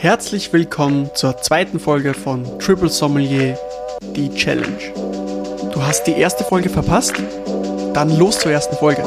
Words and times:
Herzlich 0.00 0.52
willkommen 0.52 1.10
zur 1.14 1.38
zweiten 1.38 1.80
Folge 1.80 2.14
von 2.14 2.60
Triple 2.60 2.88
Sommelier, 2.88 3.58
die 4.14 4.32
Challenge. 4.32 4.78
Du 5.72 5.82
hast 5.82 6.04
die 6.04 6.12
erste 6.12 6.44
Folge 6.44 6.68
verpasst? 6.68 7.14
Dann 7.94 8.16
los 8.16 8.38
zur 8.38 8.52
ersten 8.52 8.76
Folge. 8.76 9.02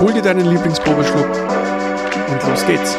Hol 0.00 0.12
dir 0.12 0.22
deinen 0.22 0.48
Lieblingsprobeschluck 0.48 1.26
und 1.26 2.48
los 2.48 2.64
geht's. 2.68 2.96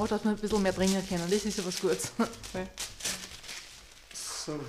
Einfach, 0.00 0.16
dass 0.16 0.24
wir 0.24 0.30
ein 0.30 0.36
bisschen 0.36 0.62
mehr 0.62 0.72
bringen 0.72 1.02
können. 1.08 1.24
Das 1.28 1.44
ist 1.44 1.58
ja 1.58 1.66
was 1.66 1.80
Gutes. 1.80 2.12
So. 4.46 4.60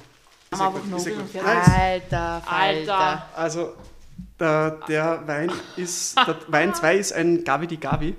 Fertig. 0.52 1.44
Alter. 1.44 2.42
Alter. 2.48 3.30
Also, 3.36 3.74
der, 4.40 4.72
der 4.88 5.28
Wein 5.28 5.52
ist, 5.76 6.18
der 6.18 6.36
Wein 6.48 6.74
2 6.74 6.96
ist 6.96 7.14
ein 7.14 7.44
Gavi 7.44 7.68
di 7.68 7.78
Gavi. 7.78 8.16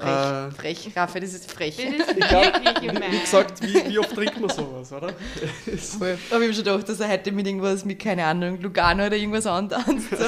Äh, 0.00 0.50
Frech, 0.52 0.80
frech, 0.80 0.96
Raffi, 0.96 1.20
das 1.20 1.34
ist 1.34 1.52
frech. 1.52 1.76
Das 1.76 2.08
ist 2.08 2.16
wirklich 2.30 2.74
gemein. 2.92 3.12
Wie 3.12 3.20
gesagt, 3.20 3.62
wie, 3.62 3.86
wie 3.86 3.98
oft 3.98 4.14
trinkt 4.14 4.40
man 4.40 4.48
sowas, 4.48 4.92
oder? 4.92 5.08
Voll. 5.98 6.18
Aber 6.30 6.40
ich 6.40 6.46
habe 6.46 6.54
schon 6.54 6.64
gedacht, 6.64 6.88
dass 6.88 7.00
er 7.00 7.08
heute 7.08 7.32
mit 7.32 7.46
irgendwas 7.46 7.84
mit, 7.84 7.98
keine 7.98 8.24
Ahnung, 8.24 8.60
Lugano 8.60 9.06
oder 9.06 9.16
irgendwas 9.16 9.46
anderes. 9.46 9.84
So. 9.84 10.24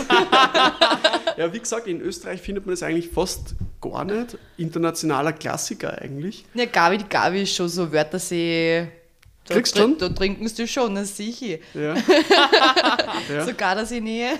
Ja, 1.36 1.52
wie 1.52 1.58
gesagt, 1.58 1.86
in 1.86 2.00
Österreich 2.00 2.40
findet 2.40 2.66
man 2.66 2.74
das 2.74 2.82
eigentlich 2.82 3.08
fast 3.08 3.54
gar 3.80 4.04
nicht. 4.04 4.38
Internationaler 4.56 5.32
Klassiker 5.32 6.00
eigentlich. 6.00 6.44
Ja, 6.54 6.66
Gabi, 6.66 6.98
die 6.98 7.08
Gabi 7.08 7.42
ist 7.42 7.54
schon 7.54 7.68
so 7.68 7.92
Wörthersee. 7.92 8.88
Da, 9.46 9.54
Kriegst 9.54 9.76
schon? 9.76 9.98
Da 9.98 10.08
trinken 10.08 10.46
sie 10.46 10.68
schon, 10.68 10.94
das 10.94 11.16
sicher. 11.16 11.58
Ja. 11.74 11.94
ja. 13.28 13.44
Sogar 13.44 13.74
das 13.74 13.90
in 13.90 14.04
Nähe. 14.04 14.30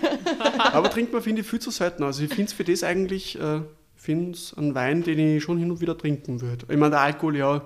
Aber 0.58 0.90
trinkt 0.90 1.12
man, 1.12 1.22
finde 1.22 1.42
ich, 1.42 1.46
viel 1.48 1.58
zu 1.58 1.70
selten. 1.70 2.04
Also 2.04 2.22
ich 2.22 2.28
finde 2.28 2.44
es 2.44 2.52
für 2.52 2.64
das 2.64 2.84
eigentlich, 2.84 3.38
äh, 3.38 3.62
finde 3.96 4.32
es 4.32 4.54
einen 4.56 4.74
Wein, 4.74 5.02
den 5.02 5.36
ich 5.36 5.42
schon 5.42 5.58
hin 5.58 5.70
und 5.70 5.80
wieder 5.80 5.98
trinken 5.98 6.40
würde. 6.40 6.66
Ich 6.68 6.76
meine, 6.76 6.90
der 6.90 7.00
Alkohol 7.00 7.36
ja 7.36 7.62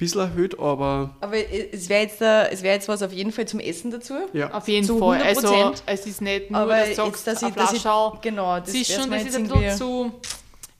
bisschen 0.00 0.20
erhöht, 0.22 0.58
aber 0.58 1.14
Aber 1.20 1.36
es 1.36 1.88
wäre 1.88 2.02
jetzt, 2.02 2.20
äh, 2.20 2.48
es 2.50 2.62
wär 2.62 2.72
jetzt 2.74 2.88
was 2.88 3.02
auf 3.02 3.12
jeden 3.12 3.30
Fall 3.30 3.46
zum 3.46 3.60
Essen 3.60 3.90
dazu. 3.92 4.14
ja. 4.32 4.52
Auf 4.52 4.66
jeden 4.66 4.86
Zu 4.86 4.98
Fall. 4.98 5.22
Also, 5.22 5.46
100%. 5.48 5.82
es 5.86 6.06
ist 6.06 6.20
nicht 6.20 6.50
nur, 6.50 6.60
Aber 6.60 6.72
dass 6.76 6.82
du 6.84 6.88
jetzt, 6.88 6.96
sagst, 6.96 7.26
dass 7.26 7.42
ich, 7.42 7.54
dass 7.54 7.72
ich, 7.72 7.82
genau, 8.22 8.58
das 8.58 8.74
ist 8.74 8.92
schon 8.92 9.10
das 9.10 9.22
jetzt 9.22 9.28
ist 9.28 9.36
ein 9.36 9.48
bisschen 9.48 9.76
zu 9.76 10.12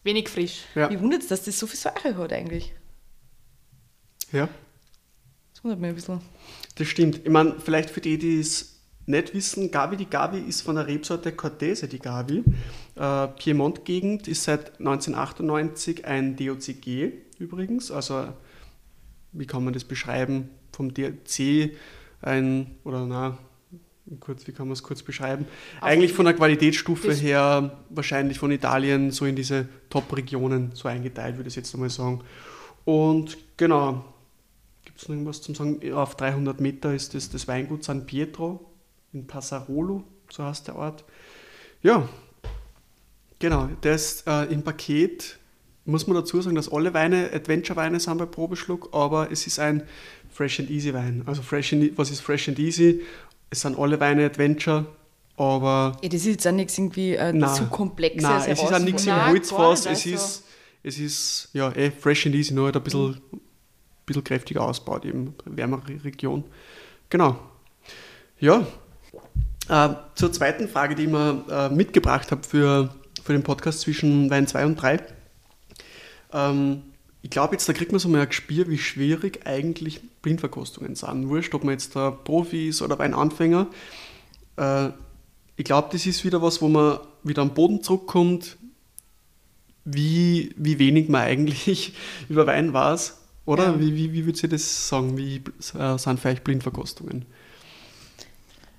wenig 0.03 0.29
frisch. 0.29 0.63
Ja. 0.75 0.91
Wie 0.91 0.99
wundert 1.01 1.23
es, 1.23 1.29
dass 1.29 1.45
das 1.45 1.59
so 1.59 1.67
viel 1.69 1.79
Säure 1.79 2.17
hat 2.17 2.33
eigentlich? 2.33 2.73
ja, 4.33 4.49
Das 5.55 5.63
wundert 5.65 5.81
mich 5.81 5.91
ein 5.91 5.95
bisschen. 5.95 6.21
das 6.77 6.89
stimmt. 6.89 7.21
Ich 7.25 7.31
meine, 7.31 7.57
vielleicht 7.59 7.91
für 7.91 8.01
die, 8.01 8.17
die 8.19 8.41
es 8.41 8.81
nicht 9.07 9.35
wissen, 9.35 9.71
Gavi 9.71 9.97
di 9.97 10.05
Gavi 10.05 10.39
ist 10.39 10.63
von 10.63 10.77
der 10.77 10.87
Rebsorte 10.87 11.33
Cortese 11.33 11.89
di 11.89 11.99
Gavi. 11.99 12.45
Äh, 12.97 13.29
Piemont-Gegend 13.29 14.29
ist 14.29 14.45
seit 14.45 14.79
1998 14.79 16.05
ein 16.05 16.37
DOCG 16.37 17.13
übrigens. 17.39 17.91
Also, 17.91 18.29
wie 19.33 19.47
kann 19.47 19.65
man 19.65 19.73
das 19.75 19.85
beschreiben? 19.85 20.49
Vom 20.73 20.93
DOC 20.95 21.71
ein, 22.23 22.71
oder 22.85 23.07
na, 23.07 23.39
kurz, 24.21 24.47
wie 24.47 24.53
kann 24.53 24.67
man 24.67 24.73
es 24.75 24.83
kurz 24.83 25.03
beschreiben? 25.03 25.47
Eigentlich 25.81 26.13
von 26.13 26.25
der 26.25 26.35
Qualitätsstufe 26.35 27.09
das- 27.09 27.23
her 27.23 27.79
wahrscheinlich 27.91 28.39
von 28.39 28.51
Italien 28.51 29.11
so 29.11 29.25
in 29.27 29.37
diese 29.37 29.69
Top-Regionen 29.89 30.71
so 30.75 30.89
eingeteilt, 30.89 31.37
würde 31.37 31.49
ich 31.49 31.57
jetzt 31.57 31.75
einmal 31.75 31.91
sagen. 31.91 32.21
Und 32.85 33.37
genau, 33.57 34.05
Gibt 34.85 34.99
es 34.99 35.09
noch 35.09 35.15
irgendwas 35.15 35.43
zum 35.43 35.55
Sagen? 35.55 35.93
Auf 35.93 36.17
300 36.17 36.61
Meter 36.61 36.95
ist 36.95 37.15
das, 37.15 37.29
das 37.31 37.47
Weingut 37.47 37.85
San 37.85 38.07
Pietro 38.07 38.65
in 39.13 39.27
Passarolo, 39.27 40.05
so 40.31 40.43
heißt 40.45 40.69
der 40.69 40.77
Ort. 40.77 41.05
Ja, 41.83 42.09
genau, 43.39 43.69
der 43.83 43.95
ist 43.95 44.27
äh, 44.27 44.45
im 44.45 44.63
Paket, 44.63 45.39
muss 45.85 46.07
man 46.07 46.17
dazu 46.17 46.41
sagen, 46.41 46.57
dass 46.57 46.71
alle 46.71 46.93
Weine 46.95 47.31
Adventure-Weine 47.33 48.01
sind 48.01 48.19
bei 48.19 48.27
Probeschluck, 48.27 48.89
aber 48.93 49.31
es 49.33 49.47
ist 49.47 49.59
ein 49.59 49.83
Fresh 50.33 50.61
and 50.61 50.71
Easy 50.71 50.93
Wein. 50.95 51.23
Also 51.27 51.43
Fresh 51.43 51.73
and, 51.73 51.83
E- 51.85 51.93
was 51.97 52.11
ist 52.11 52.21
Fresh 52.21 52.49
and 52.49 52.59
Easy? 52.59 53.03
Es 53.51 53.63
sind 53.63 53.79
alle 53.79 53.99
Weine 53.99 54.25
Adventure, 54.27 54.87
aber 55.37 55.97
Ja, 56.03 56.09
das 56.09 56.21
ist 56.21 56.27
jetzt 56.27 56.47
auch 56.47 56.53
nichts 56.53 56.77
irgendwie 56.79 57.15
äh, 57.15 57.33
Nein. 57.33 57.55
zu 57.55 57.67
komplexes. 57.67 58.23
Nein, 58.23 58.43
es 58.47 58.63
ist 58.63 58.73
auch 58.73 58.79
nichts 58.79 59.07
im 59.07 59.27
Holzfass. 59.27 59.87
Es 59.87 60.05
nicht, 60.05 60.15
ist, 60.15 60.45
es 60.83 60.99
ist 60.99 61.49
ja, 61.53 61.73
eh 61.75 61.91
fresh 61.91 62.27
and 62.27 62.35
easy, 62.35 62.55
nur 62.55 62.67
halt 62.67 62.77
ein 62.77 62.83
bisschen, 62.83 63.21
bisschen 64.07 64.23
kräftiger 64.25 64.63
ausgebaut, 64.63 65.05
eben 65.05 65.35
wärmere 65.47 65.83
Region. 66.05 66.45
Genau. 67.09 67.39
Ja. 68.39 68.67
Äh, 69.69 69.89
zur 70.15 70.33
zweiten 70.33 70.69
Frage, 70.69 70.95
die 70.95 71.05
ich 71.05 71.09
mir 71.11 71.45
äh, 71.51 71.69
mitgebracht 71.75 72.31
habe 72.31 72.43
für, 72.47 72.95
für 73.23 73.33
den 73.33 73.43
Podcast 73.43 73.81
zwischen 73.81 74.31
Wein 74.31 74.47
2 74.47 74.67
und 74.67 74.77
3. 74.77 75.01
Ähm, 76.33 76.83
ich 77.23 77.31
glaube, 77.31 77.55
jetzt 77.55 77.69
da 77.69 77.73
kriegt 77.73 77.93
man 77.93 77.99
so 77.99 78.09
mal 78.09 78.21
ein 78.21 78.29
Gespür, 78.29 78.69
wie 78.69 78.79
schwierig 78.79 79.47
eigentlich 79.47 80.01
Blindverkostungen 80.23 80.95
sind. 80.95 81.29
Wurscht, 81.29 81.55
ob 81.55 81.65
man 81.65 81.73
jetzt 81.73 81.95
da 81.97 82.11
Profi 82.11 82.69
ist 82.69 82.83
oder 82.83 82.99
Weinanfänger. 82.99 83.67
Äh, 84.57 84.89
ich 85.57 85.65
glaube, 85.65 85.89
das 85.93 86.07
ist 86.07 86.25
wieder 86.25 86.41
was, 86.41 86.63
wo 86.63 86.69
man 86.69 87.01
wieder 87.23 87.43
am 87.43 87.53
Boden 87.53 87.83
zurückkommt, 87.83 88.57
wie, 89.85 90.55
wie 90.57 90.79
wenig 90.79 91.09
man 91.09 91.23
eigentlich 91.23 91.95
über 92.29 92.47
Wein 92.47 92.73
weiß. 92.73 93.19
Oder? 93.45 93.65
Ja. 93.65 93.81
Wie, 93.81 93.95
wie, 93.95 94.13
wie 94.13 94.27
würdet 94.27 94.43
ihr 94.43 94.49
das 94.49 94.89
sagen? 94.89 95.19
Wie 95.19 95.43
äh, 95.79 95.99
sind 95.99 96.21
vielleicht 96.21 96.45
Blindverkostungen? 96.45 97.27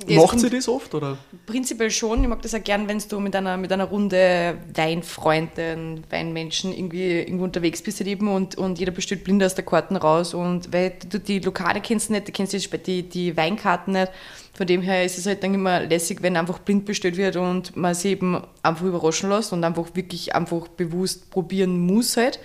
Ja, 0.07 0.21
Macht 0.21 0.39
sie 0.39 0.49
das 0.49 0.67
oft? 0.67 0.93
Oder? 0.93 1.17
Prinzipiell 1.45 1.91
schon. 1.91 2.21
Ich 2.23 2.27
mag 2.27 2.41
das 2.41 2.53
auch 2.53 2.63
gern, 2.63 2.87
wenn 2.87 3.01
du 3.07 3.19
mit 3.19 3.35
einer, 3.35 3.57
mit 3.57 3.71
einer 3.71 3.85
Runde 3.85 4.57
Weinfreunden, 4.73 6.03
Weinmenschen 6.09 6.73
irgendwie 6.73 7.19
irgendwo 7.19 7.43
unterwegs 7.43 7.81
bist 7.81 7.99
halt 7.99 8.07
eben 8.09 8.27
und, 8.27 8.55
und 8.55 8.79
jeder 8.79 8.91
bestellt 8.91 9.23
blind 9.23 9.43
aus 9.43 9.55
der 9.55 9.65
Karten 9.65 9.95
raus. 9.95 10.33
Und 10.33 10.73
weil 10.73 10.93
du 11.09 11.19
die 11.19 11.39
Lokale 11.39 11.81
kennst 11.81 12.09
nicht, 12.09 12.27
du 12.27 12.31
kennst 12.31 12.53
die, 12.53 12.77
die, 12.77 13.03
die 13.03 13.37
Weinkarten 13.37 13.93
nicht. 13.93 14.11
Von 14.53 14.67
dem 14.67 14.81
her 14.81 15.05
ist 15.05 15.17
es 15.17 15.25
halt 15.25 15.43
dann 15.43 15.53
immer 15.53 15.79
lässig, 15.81 16.21
wenn 16.21 16.35
einfach 16.35 16.59
blind 16.59 16.85
bestellt 16.85 17.17
wird 17.17 17.37
und 17.37 17.75
man 17.77 17.93
sich 17.93 18.11
eben 18.11 18.41
einfach 18.61 18.85
überraschen 18.85 19.29
lässt 19.29 19.53
und 19.53 19.63
einfach 19.63 19.95
wirklich 19.95 20.35
einfach 20.35 20.67
bewusst 20.67 21.29
probieren 21.31 21.79
muss 21.79 22.17
halt. 22.17 22.39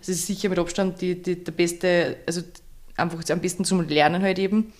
Das 0.00 0.08
ist 0.08 0.26
sicher 0.26 0.48
mit 0.48 0.58
Abstand 0.58 1.00
die, 1.00 1.22
die, 1.22 1.42
der 1.42 1.52
beste, 1.52 2.16
also 2.26 2.42
einfach 2.96 3.20
am 3.30 3.40
besten 3.40 3.64
zum 3.64 3.86
Lernen 3.86 4.22
halt 4.22 4.38
eben. 4.38 4.72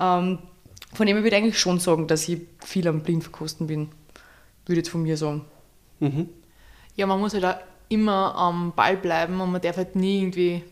Ähm, 0.00 0.38
von 0.94 1.06
dem 1.06 1.16
her 1.16 1.24
würde 1.24 1.36
ich 1.36 1.42
eigentlich 1.42 1.58
schon 1.58 1.78
sagen, 1.80 2.06
dass 2.06 2.28
ich 2.28 2.40
viel 2.64 2.88
am 2.88 3.00
Blindverkosten 3.00 3.66
bin. 3.66 3.88
Würde 4.66 4.80
ich 4.80 4.86
jetzt 4.86 4.90
von 4.90 5.02
mir 5.02 5.16
sagen. 5.16 5.44
Mhm. 6.00 6.28
Ja, 6.96 7.06
man 7.06 7.20
muss 7.20 7.34
halt 7.34 7.44
auch 7.44 7.56
immer 7.88 8.34
am 8.34 8.72
Ball 8.74 8.96
bleiben 8.96 9.40
und 9.40 9.52
man 9.52 9.60
darf 9.60 9.76
halt 9.76 9.96
nie 9.96 10.20
irgendwie 10.20 10.62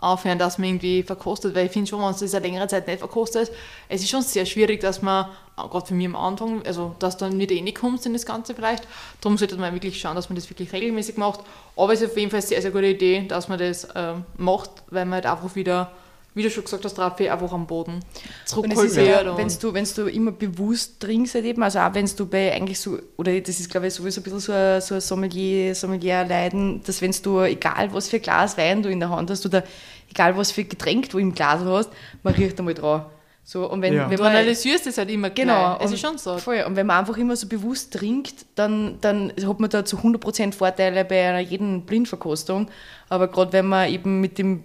aufhören, 0.00 0.38
dass 0.38 0.58
man 0.58 0.68
irgendwie 0.68 1.02
verkostet, 1.02 1.54
weil 1.54 1.66
ich 1.66 1.72
finde 1.72 1.88
schon, 1.88 1.98
wenn 1.98 2.06
man 2.06 2.18
das 2.18 2.34
eine 2.34 2.46
längere 2.46 2.68
Zeit 2.68 2.86
nicht 2.86 3.00
verkostet, 3.00 3.50
es 3.88 4.02
ist 4.02 4.08
schon 4.08 4.22
sehr 4.22 4.46
schwierig, 4.46 4.80
dass 4.80 5.02
man, 5.02 5.26
äh, 5.58 5.68
gerade 5.68 5.86
für 5.86 5.94
mich 5.94 6.06
am 6.06 6.16
Anfang, 6.16 6.64
also 6.64 6.94
dass 6.98 7.16
du 7.18 7.26
dann 7.26 7.36
nicht 7.36 7.50
eh 7.50 7.72
kommst 7.72 8.06
in 8.06 8.14
das 8.14 8.24
Ganze 8.24 8.54
vielleicht, 8.54 8.86
darum 9.20 9.36
sollte 9.36 9.56
man 9.56 9.74
wirklich 9.74 10.00
schauen, 10.00 10.16
dass 10.16 10.28
man 10.28 10.36
das 10.36 10.48
wirklich 10.48 10.72
regelmäßig 10.72 11.16
macht, 11.18 11.40
aber 11.76 11.92
es 11.92 12.00
ist 12.00 12.12
auf 12.12 12.16
jeden 12.16 12.30
Fall 12.30 12.40
eine 12.40 12.46
sehr, 12.46 12.62
sehr 12.62 12.70
gute 12.70 12.86
Idee, 12.86 13.26
dass 13.28 13.48
man 13.48 13.58
das 13.58 13.88
ähm, 13.94 14.24
macht, 14.38 14.70
weil 14.90 15.04
man 15.04 15.16
halt 15.16 15.26
einfach 15.26 15.54
wieder, 15.54 15.92
wie 16.34 16.42
du 16.42 16.50
schon 16.50 16.64
gesagt 16.64 16.84
hast, 16.84 16.98
Raffi, 16.98 17.28
einfach 17.28 17.52
am 17.52 17.66
Boden 17.66 17.94
Und 17.94 18.02
es 18.44 18.50
zurückholt 18.50 18.88
ist 18.90 18.96
wird. 18.96 19.24
ja, 19.26 19.36
wenn 19.36 19.48
du, 19.48 19.74
wenn's 19.74 19.94
du 19.94 20.06
immer 20.06 20.32
bewusst 20.32 21.00
trinkst, 21.00 21.34
halt 21.34 21.44
eben, 21.44 21.62
also 21.62 21.80
auch 21.80 21.92
wenn 21.94 22.06
du 22.16 22.26
bei 22.26 22.52
eigentlich 22.52 22.78
so, 22.78 22.98
oder 23.16 23.38
das 23.40 23.58
ist 23.60 23.70
glaube 23.70 23.88
ich 23.88 23.94
sowieso 23.94 24.20
ein 24.20 24.24
bisschen 24.24 24.40
so 24.40 24.52
ein, 24.52 24.80
so 24.80 24.94
ein 24.94 25.00
Sommelier, 25.00 25.74
Sommelier-Leiden, 25.74 26.82
dass 26.84 27.02
wenn 27.02 27.14
du, 27.22 27.40
egal 27.40 27.92
was 27.92 28.08
für 28.08 28.20
Glas 28.20 28.56
Wein 28.56 28.82
du 28.82 28.88
in 28.88 29.00
der 29.00 29.10
Hand 29.10 29.30
hast 29.30 29.44
oder 29.44 29.64
egal 30.10 30.36
was 30.36 30.52
für 30.52 30.64
Getränk 30.64 31.10
du 31.10 31.18
im 31.18 31.34
Glas 31.34 31.60
hast, 31.64 31.90
man 32.22 32.34
riecht 32.34 32.58
einmal 32.58 32.74
drauf. 32.74 33.02
So, 33.42 33.68
und 33.68 33.82
wenn, 33.82 33.94
Ja. 33.94 34.08
wenn 34.08 34.16
du 34.16 34.22
man, 34.22 34.32
analysierst 34.32 34.86
es 34.86 34.98
halt 34.98 35.10
immer 35.10 35.30
Genau. 35.30 35.76
Es 35.80 35.86
und 35.86 35.94
ist 35.94 36.00
schon 36.00 36.18
so. 36.18 36.38
Voll. 36.38 36.62
Und 36.64 36.76
wenn 36.76 36.86
man 36.86 36.98
einfach 36.98 37.16
immer 37.16 37.34
so 37.34 37.48
bewusst 37.48 37.92
trinkt, 37.94 38.46
dann, 38.54 38.98
dann 39.00 39.32
hat 39.44 39.58
man 39.58 39.68
da 39.70 39.84
zu 39.84 39.96
100% 39.96 40.52
Vorteile 40.52 41.04
bei 41.04 41.26
einer 41.28 41.40
jeden 41.40 41.84
Blindverkostung. 41.84 42.68
Aber 43.08 43.26
gerade 43.26 43.52
wenn 43.54 43.66
man 43.66 43.88
eben 43.90 44.20
mit 44.20 44.38
dem 44.38 44.62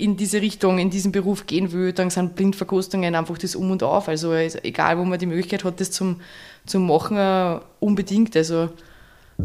in 0.00 0.16
diese 0.16 0.40
Richtung, 0.40 0.78
in 0.78 0.90
diesen 0.90 1.12
Beruf 1.12 1.46
gehen 1.46 1.72
will, 1.72 1.92
dann 1.92 2.10
sind 2.10 2.34
Blindverkostungen 2.36 3.14
einfach 3.14 3.38
das 3.38 3.54
Um 3.54 3.70
und 3.70 3.82
Auf. 3.82 4.08
Also 4.08 4.32
egal, 4.32 4.98
wo 4.98 5.04
man 5.04 5.18
die 5.18 5.26
Möglichkeit 5.26 5.64
hat, 5.64 5.80
das 5.80 5.90
zum, 5.90 6.20
zum 6.66 6.86
Machen, 6.86 7.16
äh, 7.16 7.60
unbedingt. 7.80 8.36
Also 8.36 8.70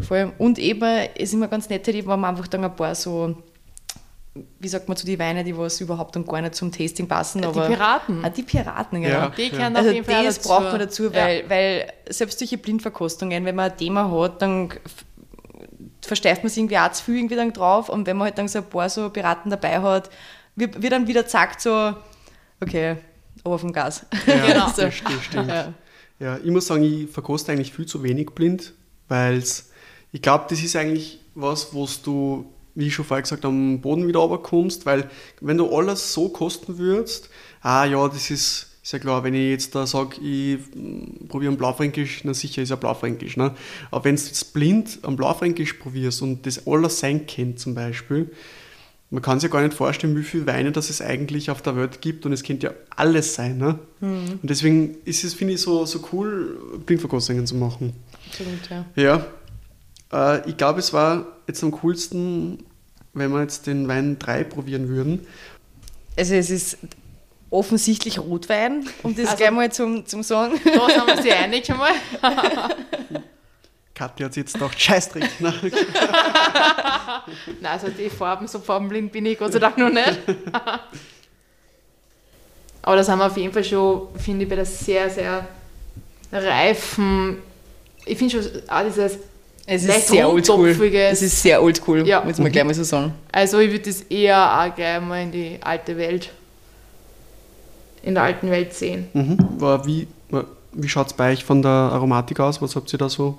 vor 0.00 0.16
allem, 0.16 0.32
und 0.38 0.58
eben, 0.58 0.82
es 1.14 1.22
ist 1.24 1.34
immer 1.34 1.48
ganz 1.48 1.68
nett, 1.68 1.86
halt 1.86 1.96
eben, 1.96 2.08
wenn 2.08 2.20
man 2.20 2.30
einfach 2.30 2.48
dann 2.48 2.64
ein 2.64 2.74
paar 2.74 2.94
so 2.94 3.36
wie 4.60 4.68
sagt 4.68 4.88
man 4.88 4.96
zu 4.96 5.06
die 5.06 5.18
Weine, 5.18 5.44
die 5.44 5.56
was 5.56 5.80
überhaupt 5.80 6.16
und 6.16 6.28
gar 6.28 6.40
nicht 6.42 6.54
zum 6.54 6.70
Tasting 6.70 7.08
passen. 7.08 7.40
Die 7.40 7.48
aber, 7.48 7.68
Piraten. 7.68 8.24
Ah, 8.24 8.28
die 8.28 8.42
Piraten, 8.42 9.00
genau. 9.00 9.14
Ja. 9.14 9.28
Die 9.30 9.48
kennen 9.48 9.74
Also 9.76 9.92
das 9.92 10.36
dazu. 10.36 10.48
braucht 10.48 10.64
man 10.64 10.78
dazu, 10.78 11.04
Ja. 11.04 11.12
weil, 11.14 11.44
weil 11.48 11.92
selbst 12.08 12.38
solche 12.38 12.58
Blindverkostungen, 12.58 13.44
wenn 13.44 13.54
man 13.54 13.70
ein 13.70 13.76
Thema 13.78 14.10
hat, 14.10 14.42
dann 14.42 14.70
versteift 16.02 16.42
man 16.42 16.50
sich 16.50 16.58
irgendwie 16.58 16.78
auch 16.78 16.92
zu 16.92 17.04
viel 17.04 17.16
irgendwie 17.16 17.36
dann 17.36 17.52
drauf 17.52 17.88
und 17.88 18.06
wenn 18.06 18.16
man 18.16 18.26
halt 18.26 18.38
dann 18.38 18.48
so 18.48 18.58
ein 18.58 18.64
paar 18.64 18.88
so 18.88 19.10
Piraten 19.10 19.50
dabei 19.50 19.80
hat, 19.80 20.10
wird, 20.56 20.82
wird 20.82 20.92
dann 20.92 21.06
wieder 21.06 21.24
sagt 21.24 21.60
so, 21.60 21.94
okay, 22.60 22.96
aber 23.44 23.58
vom 23.58 23.72
Gas. 23.72 24.06
Ja, 24.26 24.46
Genau. 24.46 24.72
das 24.76 24.94
stimmt. 24.94 25.22
stimmt. 25.22 25.48
Ja. 25.48 25.74
Ja, 26.18 26.38
ich 26.42 26.50
muss 26.50 26.66
sagen, 26.66 26.82
ich 26.82 27.10
verkoste 27.10 27.52
eigentlich 27.52 27.72
viel 27.74 27.84
zu 27.86 28.02
wenig 28.02 28.30
blind, 28.30 28.72
weil 29.08 29.42
ich 30.12 30.22
glaube, 30.22 30.46
das 30.48 30.62
ist 30.62 30.74
eigentlich 30.74 31.20
was, 31.34 31.74
was 31.74 32.00
du, 32.00 32.46
wie 32.74 32.86
ich 32.86 32.94
schon 32.94 33.04
vorher 33.04 33.22
gesagt 33.22 33.44
habe, 33.44 33.54
am 33.54 33.80
Boden 33.82 34.08
wieder 34.08 34.20
runterkommst, 34.20 34.86
weil 34.86 35.10
wenn 35.42 35.58
du 35.58 35.76
alles 35.76 36.14
so 36.14 36.30
kosten 36.30 36.78
würdest, 36.78 37.28
ah 37.60 37.84
ja, 37.84 38.08
das 38.08 38.30
ist, 38.30 38.78
ist 38.82 38.92
ja 38.92 38.98
klar, 38.98 39.24
wenn 39.24 39.34
ich 39.34 39.50
jetzt 39.50 39.74
da 39.74 39.86
sage, 39.86 40.16
ich 40.22 40.58
mm, 40.74 41.28
probiere 41.28 41.52
ein 41.52 41.58
Blaufränkisch, 41.58 42.22
na 42.24 42.32
sicher 42.32 42.62
ist 42.62 42.70
ja 42.70 42.76
Blaufränkisch, 42.76 43.36
ne? 43.36 43.54
aber 43.90 44.04
wenn 44.04 44.16
du 44.16 44.22
jetzt 44.22 44.54
blind 44.54 44.98
am 45.02 45.16
Blaufränkisch 45.16 45.74
probierst 45.74 46.22
und 46.22 46.46
das 46.46 46.66
alles 46.66 46.98
sein 46.98 47.26
kennt 47.26 47.60
zum 47.60 47.74
Beispiel, 47.74 48.30
man 49.10 49.22
kann 49.22 49.38
sich 49.38 49.48
ja 49.50 49.52
gar 49.52 49.62
nicht 49.64 49.74
vorstellen, 49.76 50.16
wie 50.18 50.22
viele 50.24 50.46
Weine 50.46 50.72
das 50.72 50.90
es 50.90 51.00
eigentlich 51.00 51.50
auf 51.50 51.62
der 51.62 51.76
Welt 51.76 52.00
gibt 52.00 52.26
und 52.26 52.32
es 52.32 52.42
könnte 52.42 52.66
ja 52.68 52.72
alles 52.96 53.34
sein. 53.34 53.56
Ne? 53.56 53.78
Und 54.00 54.40
deswegen 54.42 54.96
ist 55.04 55.22
es, 55.24 55.32
finde 55.34 55.54
ich, 55.54 55.60
so, 55.60 55.84
so 55.86 56.00
cool, 56.12 56.80
Blindverkostungen 56.84 57.46
zu 57.46 57.54
machen. 57.54 57.92
Absolut, 58.28 58.68
ja. 58.96 59.26
Ja, 60.12 60.34
äh, 60.36 60.48
ich 60.50 60.56
glaube, 60.56 60.80
es 60.80 60.92
war 60.92 61.26
jetzt 61.46 61.62
am 61.62 61.70
coolsten, 61.70 62.64
wenn 63.14 63.30
wir 63.30 63.40
jetzt 63.42 63.66
den 63.68 63.86
Wein 63.86 64.18
3 64.18 64.42
probieren 64.44 64.88
würden. 64.88 65.20
Also 66.16 66.34
es 66.34 66.50
ist 66.50 66.78
offensichtlich 67.50 68.18
Rotwein, 68.18 68.86
um 69.04 69.14
das 69.14 69.26
Also- 69.26 69.36
gleich 69.36 69.50
mal 69.52 69.70
zum, 69.72 70.04
zum 70.04 70.22
sagen. 70.24 70.54
Da 70.64 70.88
sind 70.88 71.06
wir 71.06 71.22
sich 71.22 71.32
einig 71.44 71.64
schon 71.64 71.76
mal. 71.78 71.92
Katja 73.96 74.26
hat 74.26 74.34
sich 74.34 74.42
jetzt 74.42 74.52
gedacht, 74.52 74.80
Scheißdreck. 74.80 75.40
Ne? 75.40 75.52
Nein, 77.60 77.72
also 77.72 77.88
die 77.88 78.10
Farben, 78.10 78.46
so 78.46 78.58
farbenblind 78.58 79.10
bin 79.10 79.24
ich 79.26 79.38
Gott 79.38 79.52
sei 79.52 79.58
Dank 79.58 79.78
noch 79.78 79.90
nicht. 79.90 80.20
Aber 82.82 82.96
das 82.96 83.08
haben 83.08 83.18
wir 83.18 83.26
auf 83.26 83.36
jeden 83.36 83.52
Fall 83.52 83.64
schon, 83.64 84.08
finde 84.16 84.44
ich, 84.44 84.48
bei 84.48 84.56
der 84.56 84.66
sehr, 84.66 85.08
sehr 85.10 85.46
reifen. 86.30 87.38
Ich 88.04 88.18
finde 88.18 88.42
schon 88.42 88.62
auch 88.68 88.84
dieses. 88.84 89.18
Es 89.68 89.82
ist 89.84 90.08
sehr 90.08 90.28
oldschool. 90.30 90.68
Es 90.94 91.22
ist 91.22 91.42
sehr 91.42 91.60
oldschool, 91.60 92.06
Ja. 92.06 92.22
muss 92.22 92.38
man 92.38 92.52
gleich 92.52 92.64
mal 92.64 92.74
so 92.74 92.84
sagen. 92.84 93.12
Also, 93.32 93.58
ich 93.58 93.72
würde 93.72 93.84
das 93.90 94.02
eher 94.02 94.60
auch 94.60 94.72
gleich 94.74 95.00
mal 95.00 95.22
in 95.22 95.32
die 95.32 95.58
alte 95.60 95.96
Welt. 95.96 96.30
In 98.02 98.14
der 98.14 98.22
alten 98.22 98.48
Welt 98.50 98.72
sehen. 98.74 99.08
Mhm. 99.12 99.38
Wie 99.84 100.06
wie 100.78 100.88
schaut 100.88 101.06
es 101.06 101.12
bei 101.14 101.32
euch 101.32 101.42
von 101.42 101.62
der 101.62 101.70
Aromatik 101.70 102.38
aus? 102.38 102.60
Was 102.60 102.76
habt 102.76 102.92
ihr 102.92 102.98
da 102.98 103.08
so? 103.08 103.38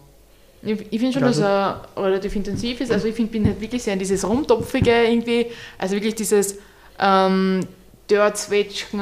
Ich, 0.62 0.80
ich 0.90 1.00
finde 1.00 1.14
schon, 1.14 1.24
dass 1.24 1.40
er 1.40 1.88
relativ 1.96 2.36
intensiv 2.36 2.82
ist. 2.82 2.92
Also 2.92 3.08
ich 3.08 3.16
find, 3.16 3.32
bin 3.32 3.46
halt 3.46 3.62
wirklich 3.62 3.84
sehr 3.84 3.94
in 3.94 4.00
dieses 4.00 4.28
Rumtopfige 4.28 5.04
irgendwie, 5.06 5.48
also 5.78 5.96
wirklich 5.96 6.16
dieses 6.16 6.56
ähm, 7.00 7.62
Dörrzwetschgen. 8.08 9.00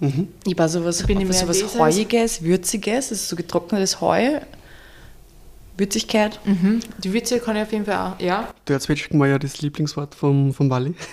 Mhm. 0.00 0.28
Ich 0.46 0.56
war 0.56 0.68
sowas, 0.68 1.04
Bin 1.06 1.20
ich 1.20 1.36
sowas? 1.36 1.78
Heuiges, 1.78 2.42
Würziges, 2.42 3.08
das 3.08 3.18
ist 3.18 3.28
so 3.28 3.36
getrocknetes 3.36 4.00
Heu. 4.00 4.40
Würzigkeit. 5.78 6.40
Mhm. 6.44 6.80
Die 6.98 7.12
Würze 7.12 7.38
kann 7.40 7.56
ich 7.56 7.62
auf 7.62 7.72
jeden 7.72 7.84
Fall 7.84 7.96
auch, 8.16 8.20
ja. 8.20 8.52
Dörzwetschgen 8.66 9.18
war 9.20 9.28
ja 9.28 9.38
das 9.38 9.60
Lieblingswort 9.62 10.14
vom, 10.14 10.52
vom 10.52 10.68
Walli. 10.70 10.94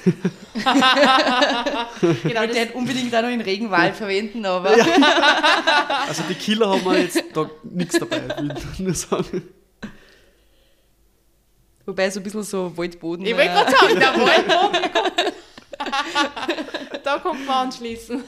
Genau, 2.02 2.44
Ich 2.44 2.50
das, 2.50 2.56
nicht 2.56 2.76
unbedingt 2.76 3.16
auch 3.16 3.22
noch 3.22 3.30
in 3.30 3.42
Regenwald 3.42 3.96
verwenden, 3.96 4.46
aber 4.46 4.72
Also 6.08 6.24
die 6.30 6.36
Killer 6.36 6.70
haben 6.70 6.84
wir 6.86 7.00
jetzt 7.00 7.24
da 7.34 7.50
nichts 7.64 7.98
dabei, 8.00 8.22
will 8.38 8.54
ich 8.74 8.80
nur 8.80 8.94
sagen. 8.94 9.44
wobei 11.86 12.10
so 12.10 12.20
ein 12.20 12.24
bisschen 12.24 12.44
so 12.44 12.76
Waldboden. 12.78 13.26
ich 13.26 13.36
wollte 13.36 13.50
gerade 13.50 13.72
sagen, 13.72 14.00
der 14.00 14.14
Waldboden 14.16 14.92
kommt. 14.92 15.34
da 17.04 17.20
kommt 17.20 17.46
man 17.46 17.68
anschließen. 17.68 18.24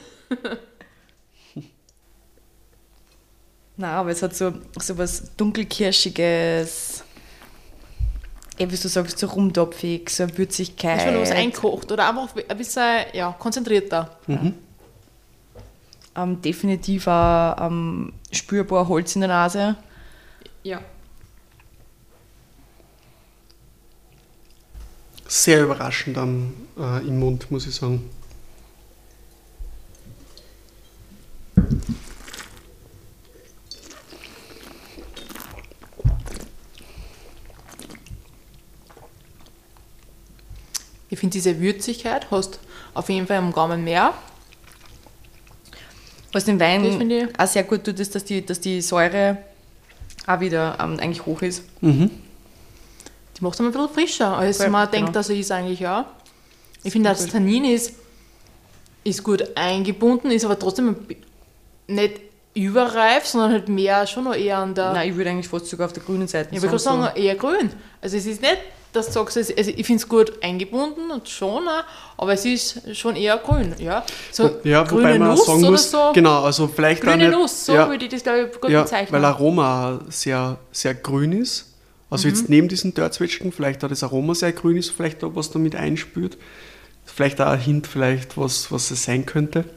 Nein, 3.80 3.90
aber 3.92 4.10
es 4.10 4.22
hat 4.22 4.34
so, 4.34 4.52
so 4.76 4.98
was 4.98 5.36
dunkelkirschiges, 5.36 7.04
eh, 8.58 8.68
wie 8.68 8.76
du 8.76 8.88
sagst, 8.88 9.18
so 9.20 9.28
rumtopfig, 9.28 10.10
so 10.10 10.24
eine 10.24 10.36
Würzigkeit. 10.36 11.00
Schon 11.00 11.20
was 11.20 11.30
einkocht 11.30 11.92
oder 11.92 12.08
einfach 12.08 12.28
ein 12.48 12.58
bisschen 12.58 13.04
ja, 13.12 13.30
konzentrierter. 13.38 14.18
ähm, 16.16 16.42
definitiv 16.42 17.06
auch 17.06 17.54
ähm, 17.60 18.12
spürbar 18.32 18.88
Holz 18.88 19.14
in 19.14 19.20
der 19.20 19.28
Nase. 19.28 19.76
Ja. 20.64 20.80
Sehr 25.28 25.62
überraschend 25.62 26.18
am, 26.18 26.52
äh, 26.76 27.06
im 27.06 27.20
Mund, 27.20 27.48
muss 27.52 27.68
ich 27.68 27.76
sagen. 27.76 28.10
Ich 41.18 41.20
finde 41.20 41.32
diese 41.32 41.58
Würzigkeit 41.60 42.28
hast 42.30 42.60
auf 42.94 43.08
jeden 43.08 43.26
Fall 43.26 43.38
am 43.38 43.50
Gaumen 43.52 43.82
mehr. 43.82 44.14
Was 46.30 46.44
den 46.44 46.60
Wein 46.60 46.84
finde 46.96 47.18
ich- 47.28 47.40
auch 47.40 47.46
sehr 47.48 47.64
gut 47.64 47.82
tut, 47.82 47.98
ist, 47.98 48.14
dass 48.14 48.22
die, 48.24 48.46
dass 48.46 48.60
die 48.60 48.80
Säure 48.80 49.38
auch 50.28 50.38
wieder 50.38 50.78
ähm, 50.80 50.96
eigentlich 51.00 51.26
hoch 51.26 51.42
ist. 51.42 51.64
Mhm. 51.80 52.08
Die 53.36 53.42
macht 53.42 53.54
es 53.54 53.60
ein 53.60 53.72
bisschen 53.72 53.88
frischer, 53.88 54.36
als 54.38 54.58
Ja, 54.58 54.68
man 54.68 54.88
genau. 54.88 54.92
denkt, 55.06 55.16
dass 55.16 55.28
er 55.28 55.34
ist 55.34 55.50
eigentlich, 55.50 55.80
ja. 55.80 56.06
Ich 56.84 56.92
finde, 56.92 57.08
das 57.10 57.26
Tannin 57.26 57.64
ist, 57.64 57.94
ist 59.02 59.24
gut 59.24 59.42
eingebunden, 59.56 60.30
ist 60.30 60.44
aber 60.44 60.56
trotzdem 60.56 60.94
nicht 61.88 62.20
überreif, 62.54 63.26
sondern 63.26 63.50
halt 63.50 63.68
mehr 63.68 64.06
schon 64.06 64.22
noch 64.22 64.36
eher 64.36 64.58
an 64.58 64.72
der. 64.72 64.92
Nein, 64.92 65.10
ich 65.10 65.16
würde 65.16 65.30
eigentlich 65.30 65.48
fast 65.48 65.66
sogar 65.66 65.86
auf 65.86 65.92
der 65.92 66.04
grünen 66.04 66.28
Seite 66.28 66.54
ich 66.54 66.62
würde 66.62 66.78
sagen, 66.78 67.08
eher 67.16 67.34
grün. 67.34 67.72
Also 68.00 68.16
es 68.16 68.24
ist 68.24 68.40
nicht, 68.40 68.58
dass 68.92 69.06
du 69.06 69.12
sagst, 69.12 69.36
also 69.36 69.52
ich 69.54 69.86
finde 69.86 70.02
es 70.02 70.08
gut 70.08 70.42
eingebunden 70.42 71.10
und 71.10 71.28
schon, 71.28 71.68
auch, 71.68 71.84
aber 72.16 72.32
es 72.32 72.44
ist 72.44 72.96
schon 72.96 73.16
eher 73.16 73.36
grün, 73.38 73.74
ja. 73.78 74.04
So 74.32 74.50
Ja, 74.64 74.82
grüne 74.84 75.02
wobei 75.02 75.18
man 75.18 75.28
Nuss 75.30 75.46
sagen 75.46 75.60
oder 75.60 75.70
muss, 75.72 75.90
so. 75.90 76.12
genau, 76.14 76.42
also 76.44 76.68
vielleicht 76.68 77.02
Grüne 77.02 77.16
nicht, 77.28 77.30
Nuss, 77.32 77.66
so 77.66 77.74
ja, 77.74 77.88
würde 77.88 78.04
ich 78.06 78.10
das 78.10 78.22
glaube 78.22 78.50
ich 78.52 78.60
gut 78.60 78.70
ja, 78.70 78.82
bezeichnen. 78.82 79.12
weil 79.12 79.24
Aroma 79.24 80.00
sehr, 80.08 80.58
sehr 80.72 80.94
grün 80.94 81.32
ist. 81.32 81.66
Also 82.10 82.26
Mhm. 82.26 82.34
jetzt 82.34 82.48
neben 82.48 82.68
diesen 82.68 82.94
Dörzwetschgen, 82.94 83.52
vielleicht 83.52 83.84
auch 83.84 83.88
das 83.88 84.02
Aroma 84.02 84.34
sehr 84.34 84.52
grün 84.52 84.78
ist, 84.78 84.90
vielleicht 84.90 85.22
auch 85.22 85.34
was 85.34 85.50
damit 85.50 85.76
einspürt. 85.76 86.38
Vielleicht 87.04 87.40
auch 87.40 87.48
ein 87.48 87.60
Hint, 87.60 87.86
vielleicht 87.86 88.36
was, 88.38 88.72
was 88.72 88.90
es 88.90 89.04
sein 89.04 89.26
könnte. 89.26 89.64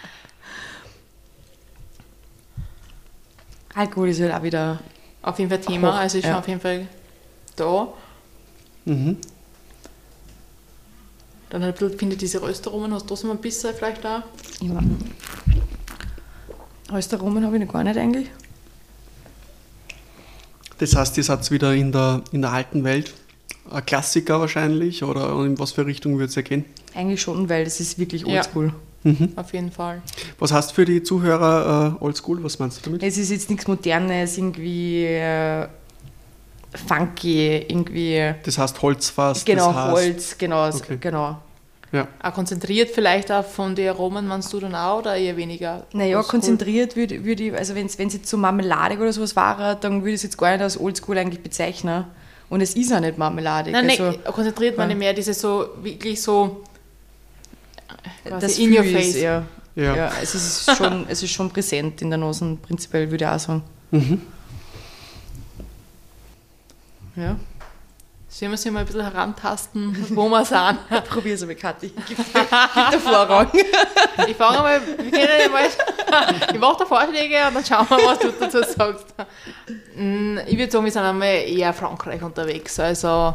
Alkohol 3.76 4.10
ist 4.10 4.22
halt 4.22 4.34
auch 4.34 4.44
wieder. 4.44 4.80
auf 5.22 5.40
jeden 5.40 5.50
Fall 5.50 5.62
Thema, 5.62 5.94
Hoch, 5.94 6.00
also 6.00 6.18
ist 6.18 6.26
ja. 6.26 6.32
schon 6.32 6.40
auf 6.40 6.48
jeden 6.48 6.62
Fall 6.62 6.88
da. 7.56 7.88
Mhm. 8.86 9.18
Dann 11.50 11.64
halt 11.64 11.76
ein 11.76 11.80
bisschen, 11.80 12.00
finde 12.00 12.14
ich, 12.16 12.20
diese 12.20 12.42
Röstaromen 12.42 12.94
hast 12.94 13.04
du 13.04 13.08
trotzdem 13.10 13.32
ein 13.32 13.38
bisschen 13.38 13.74
vielleicht 13.76 14.04
da. 14.04 14.24
Ich 14.60 14.68
mein, 14.68 14.98
Röstaromen 16.92 17.46
habe 17.46 17.58
ich 17.58 17.66
noch 17.66 17.72
gar 17.74 17.84
nicht 17.84 17.98
eigentlich. 17.98 18.30
Das 20.80 20.96
heißt, 20.96 21.18
ihr 21.18 21.24
seid 21.24 21.50
wieder 21.52 21.74
in 21.74 21.92
der, 21.92 22.22
in 22.32 22.42
der 22.42 22.52
alten 22.52 22.84
Welt. 22.84 23.14
Ein 23.70 23.86
Klassiker 23.86 24.40
wahrscheinlich 24.40 25.04
oder 25.04 25.44
in 25.46 25.58
was 25.58 25.72
für 25.72 25.86
Richtung 25.86 26.18
würdet 26.18 26.36
ihr 26.36 26.44
gehen? 26.44 26.66
Eigentlich 26.94 27.22
schon, 27.22 27.48
weil 27.50 27.64
das 27.64 27.80
ist 27.80 27.98
wirklich 27.98 28.26
Ja. 28.26 28.44
Oldschool. 29.04 29.30
Auf 29.36 29.54
jeden 29.54 29.72
Fall. 29.72 30.02
Was 30.40 30.52
heißt 30.52 30.74
für 30.74 30.86
die 30.86 31.04
Zuhörer 31.04 31.98
äh, 32.00 32.04
Oldschool? 32.04 32.44
Was 32.44 32.58
meinst 32.60 32.78
du 32.80 32.82
damit? 32.90 33.04
Es 33.04 33.18
ist 33.18 33.32
jetzt 33.32 33.50
nichts 33.50 33.68
Modernes, 33.68 34.38
irgendwie 34.38 35.06
äh, 35.06 35.68
funky, 36.88 37.58
irgendwie. 37.68 38.34
Das 38.44 38.58
heißt 38.58 38.82
Holzfass. 38.82 39.46
genau, 39.46 39.68
das 39.68 39.76
heißt, 39.76 39.92
Holz, 39.92 40.38
genau, 40.38 40.68
Okay. 40.70 40.98
genau. 41.00 41.38
Ja. 41.92 42.08
Auch 42.24 42.34
konzentriert 42.34 42.90
vielleicht 42.90 43.32
auch 43.32 43.46
von 43.46 43.76
den 43.76 43.90
Aromen, 43.90 44.26
meinst 44.26 44.52
du 44.52 44.60
dann 44.60 44.74
auch 44.74 45.00
oder 45.00 45.16
eher 45.16 45.38
weniger? 45.38 45.86
Naja, 45.94 46.18
oldschool? 46.18 46.32
konzentriert 46.32 46.96
würde 46.96 47.24
würd 47.24 47.40
ich, 47.40 47.54
also 47.54 47.76
wenn 47.76 47.86
es 47.86 47.98
jetzt 48.00 48.26
so 48.28 48.36
marmeladig 48.36 49.00
oder 49.00 49.14
sowas 49.14 49.36
war, 49.36 49.76
dann 49.76 50.02
würde 50.02 50.10
ich 50.10 50.16
es 50.16 50.24
jetzt 50.24 50.38
gar 50.40 50.52
nicht 50.54 50.62
als 50.62 50.80
oldschool 50.80 51.18
eigentlich 51.20 51.44
bezeichnen. 51.44 52.06
Und 52.50 52.62
es 52.62 52.74
ist 52.76 52.92
auch 52.92 53.00
nicht 53.00 53.20
marmeladig. 53.20 53.74
Nein, 53.74 53.90
also, 53.92 54.04
nein, 54.06 54.18
konzentriert 54.26 54.76
meine 54.78 54.94
Ja. 54.94 54.98
mehr 55.00 55.14
diese 55.14 55.36
so, 55.36 55.68
wirklich 55.84 56.20
so 56.20 56.64
das 58.30 58.58
in 58.58 58.72
your 58.78 58.84
face. 58.84 59.16
eher- 59.16 59.46
Ja. 59.76 59.96
Ja, 59.96 60.12
es, 60.22 60.36
ist 60.36 60.76
schon, 60.78 61.06
es 61.10 61.24
ist 61.24 61.32
schon 61.32 61.50
präsent 61.50 62.02
in 62.04 62.10
der 62.12 62.20
Nase, 62.20 62.58
prinzipiell 62.62 63.10
würde 63.10 63.26
ich 63.26 63.30
auch 63.30 63.40
sagen. 63.40 63.64
Ja. 67.16 67.36
Sollen 68.30 68.50
wir 68.52 68.58
sich 68.58 68.72
mal 68.72 68.80
ein 68.80 68.86
bisschen 68.88 69.02
herantasten, 69.04 69.96
wo 70.16 70.28
wir 70.28 70.44
sind? 70.44 70.80
Probier 71.10 71.36
es 71.36 71.46
mal, 71.46 71.54
Kathi. 71.56 71.92
Gib, 72.08 72.18
gib 72.18 72.34
der 72.92 73.00
Vorrang. 73.00 73.48
Ich 74.28 74.36
fange 74.38 74.60
mal, 74.60 74.80
wir 74.86 75.12
können 75.12 75.28
ja 75.42 75.50
mal, 75.50 75.66
ich 76.54 76.60
mache 76.60 76.78
da 76.80 76.86
Vorschläge 76.86 77.36
und 77.48 77.56
dann 77.56 77.66
schauen 77.66 77.88
wir, 77.90 77.98
was 78.06 78.20
du 78.20 78.32
dazu 78.32 78.60
sagst. 78.62 79.06
Mm, 79.96 80.38
Ich 80.48 80.58
würde 80.58 80.72
sagen, 80.72 80.86
wir 80.86 80.92
sind 80.92 81.02
einmal 81.02 81.28
eher 81.48 81.74
Frankreich 81.74 82.22
unterwegs. 82.22 82.80
Also, 82.80 83.34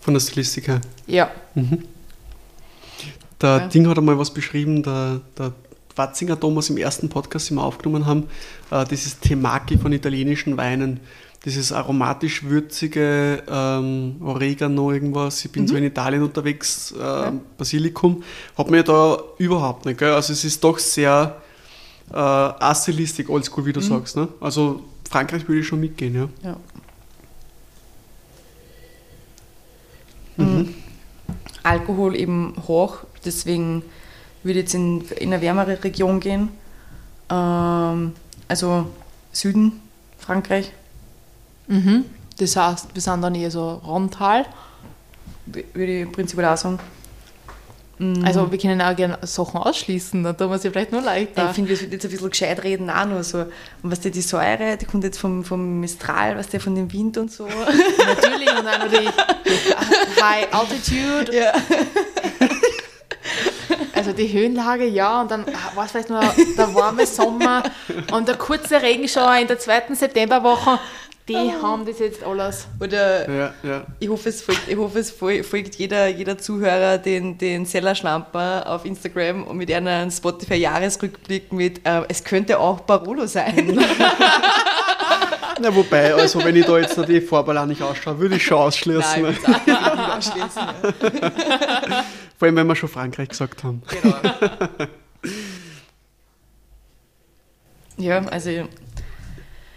Von 0.00 0.14
der 0.14 0.20
Stilistik 0.20 0.68
her. 0.68 0.80
ja. 1.06 1.30
Der 3.40 3.58
Ja. 3.58 3.66
Ding 3.68 3.88
hat 3.88 3.98
einmal 3.98 4.18
was 4.18 4.32
beschrieben, 4.32 4.82
der, 4.82 5.20
der 5.38 5.52
Watzinger 5.96 6.38
Thomas 6.38 6.70
im 6.70 6.76
ersten 6.76 7.08
Podcast, 7.08 7.50
den 7.50 7.56
wir 7.56 7.64
aufgenommen 7.64 8.06
haben, 8.06 8.24
äh, 8.70 8.84
dieses 8.84 9.18
Temaki 9.20 9.78
von 9.78 9.92
italienischen 9.92 10.56
Weinen. 10.56 11.00
Dieses 11.46 11.72
aromatisch-würzige 11.72 13.42
ähm, 13.48 14.16
Oregano, 14.22 14.92
irgendwas. 14.92 15.42
Ich 15.42 15.50
bin 15.50 15.66
so 15.66 15.74
in 15.74 15.84
Italien 15.84 16.22
unterwegs, 16.22 16.92
äh, 16.92 17.32
Basilikum. 17.56 18.22
Hat 18.58 18.70
mir 18.70 18.82
da 18.82 19.18
überhaupt 19.38 19.86
nicht. 19.86 19.98
Gell? 19.98 20.12
Also 20.12 20.34
es 20.34 20.44
ist 20.44 20.62
doch 20.62 20.78
sehr 20.78 21.40
äh, 22.12 22.14
Astilistik, 22.16 23.30
oldschool, 23.30 23.64
wie 23.64 23.72
du 23.72 23.80
sagst. 23.80 24.16
Ne? 24.16 24.28
Also 24.38 24.82
Frankreich 25.08 25.48
würde 25.48 25.62
ich 25.62 25.66
schon 25.66 25.80
mitgehen, 25.80 26.14
ja. 26.14 26.28
Ja. 26.42 26.56
Alkohol 31.62 32.16
eben 32.16 32.54
hoch, 32.66 32.98
deswegen 33.24 33.82
würde 34.42 34.58
ich 34.60 34.64
jetzt 34.64 34.74
in, 34.74 35.02
in 35.18 35.32
eine 35.32 35.42
wärmere 35.42 35.82
Region 35.84 36.20
gehen. 36.20 36.48
Ähm, 37.30 38.12
also 38.48 38.86
Süden, 39.32 39.80
Frankreich, 40.18 40.72
Mhm. 41.70 42.04
Das 42.38 42.56
heißt, 42.56 42.88
wir 42.94 43.00
sind 43.00 43.22
dann 43.22 43.34
eher 43.34 43.50
so 43.50 43.80
Rhontal. 43.86 44.44
würde 45.46 46.02
ich 46.02 46.12
prinzipiell 46.12 46.46
auch 46.48 46.56
sagen. 46.56 46.78
Mhm. 47.98 48.24
Also, 48.24 48.50
wir 48.50 48.58
können 48.58 48.80
auch 48.82 48.96
gerne 48.96 49.18
Sachen 49.22 49.60
ausschließen, 49.60 50.24
dann 50.24 50.36
tun 50.36 50.50
wir 50.50 50.58
sie 50.58 50.70
vielleicht 50.70 50.90
nur 50.90 51.02
leichter. 51.02 51.50
Ich 51.50 51.54
finde, 51.54 51.70
wir 51.70 51.76
sollten 51.76 51.92
jetzt 51.92 52.04
ein 52.06 52.10
bisschen 52.10 52.30
gescheit 52.30 52.62
reden 52.64 52.90
auch 52.90 53.06
nur 53.06 53.22
so. 53.22 53.40
Und 53.82 53.90
was 53.90 54.00
die 54.00 54.20
Säure, 54.20 54.76
die 54.78 54.86
kommt 54.86 55.04
jetzt 55.04 55.18
vom, 55.18 55.44
vom 55.44 55.80
Mistral, 55.80 56.36
was 56.36 56.48
der 56.48 56.60
von 56.60 56.74
dem 56.74 56.92
Wind 56.92 57.18
und 57.18 57.30
so. 57.30 57.46
Natürlich, 58.06 58.50
und 58.50 58.64
dann 58.64 58.80
noch 58.80 58.88
die 58.88 59.06
High 60.22 60.52
Altitude. 60.52 61.36
ja. 61.36 61.52
Also 64.00 64.12
die 64.12 64.32
Höhenlage, 64.32 64.86
ja, 64.86 65.20
und 65.20 65.30
dann 65.30 65.44
war 65.74 65.84
es 65.84 65.90
vielleicht 65.90 66.08
nur 66.08 66.20
der 66.56 66.74
warme 66.74 67.04
Sommer 67.06 67.62
und 68.12 68.26
der 68.28 68.36
kurze 68.36 68.80
Regenschauer 68.80 69.36
in 69.36 69.46
der 69.46 69.58
zweiten 69.58 69.94
Septemberwoche. 69.94 70.78
Die 71.28 71.36
haben 71.62 71.84
das 71.86 71.98
jetzt 72.00 72.24
alles. 72.24 72.66
Oder 72.80 73.28
Ja, 73.30 73.54
ja. 73.62 73.82
ich 74.00 74.08
hoffe, 74.08 74.30
es 74.30 74.40
folgt, 74.42 74.62
ich 74.68 74.76
hoffe, 74.76 74.98
es 75.00 75.12
fol- 75.12 75.44
folgt 75.44 75.74
jeder, 75.76 76.08
jeder 76.08 76.38
Zuhörer 76.38 76.96
den, 76.98 77.36
den 77.38 77.66
Sellerschlamper 77.66 78.64
auf 78.66 78.84
Instagram 78.86 79.44
und 79.44 79.56
mit 79.58 79.70
einem 79.70 80.10
Spotify-Jahresrückblick 80.10 81.52
mit 81.52 81.86
äh, 81.86 82.00
Es 82.08 82.24
könnte 82.24 82.58
auch 82.58 82.80
Barolo 82.80 83.26
sein. 83.26 83.78
Na, 85.60 85.74
wobei, 85.76 86.14
also 86.14 86.42
wenn 86.42 86.56
ich 86.56 86.64
da 86.64 86.78
jetzt 86.78 86.96
noch 86.96 87.04
die 87.04 87.20
Vorballa 87.20 87.66
nicht 87.66 87.82
ausschaue, 87.82 88.18
würde 88.18 88.36
ich 88.36 88.44
schon 88.44 88.56
ausschließen. 88.58 89.22
Nein, 89.22 89.36
ich 89.36 89.66
nicht 89.66 90.16
ausschließen. 90.16 90.62
Ja. 91.90 92.04
Vor 92.40 92.46
allem, 92.46 92.56
wenn 92.56 92.66
wir 92.66 92.74
schon 92.74 92.88
Frankreich 92.88 93.28
gesagt 93.28 93.62
haben. 93.62 93.82
Genau. 94.02 94.16
Ja, 97.98 98.24
also 98.28 98.50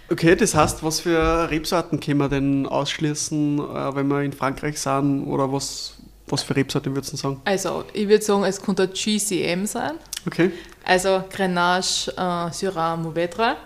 Okay, 0.09 0.33
das 0.37 0.55
heißt, 0.55 0.81
was 0.81 1.01
für 1.01 1.49
Rebsorten 1.49 1.99
können 1.99 2.19
wir 2.19 2.29
denn 2.29 2.65
ausschließen, 2.65 3.59
äh, 3.59 3.95
wenn 3.95 4.07
wir 4.07 4.21
in 4.21 4.31
Frankreich 4.31 4.79
sind? 4.79 5.25
Oder 5.25 5.51
was, 5.51 5.95
was 6.27 6.43
für 6.43 6.55
Rebsorten 6.55 6.95
würdest 6.95 7.11
du 7.11 7.17
sagen? 7.17 7.41
Also, 7.43 7.83
ich 7.91 8.07
würde 8.07 8.23
sagen, 8.23 8.45
es 8.45 8.61
könnte 8.61 8.83
ein 8.83 8.93
GCM 8.93 9.65
sein. 9.65 9.95
Okay. 10.25 10.51
Also 10.85 11.21
Grenache, 11.29 12.11
äh, 12.15 12.53
Syrah, 12.53 12.95
Mouvedre. 12.95 13.57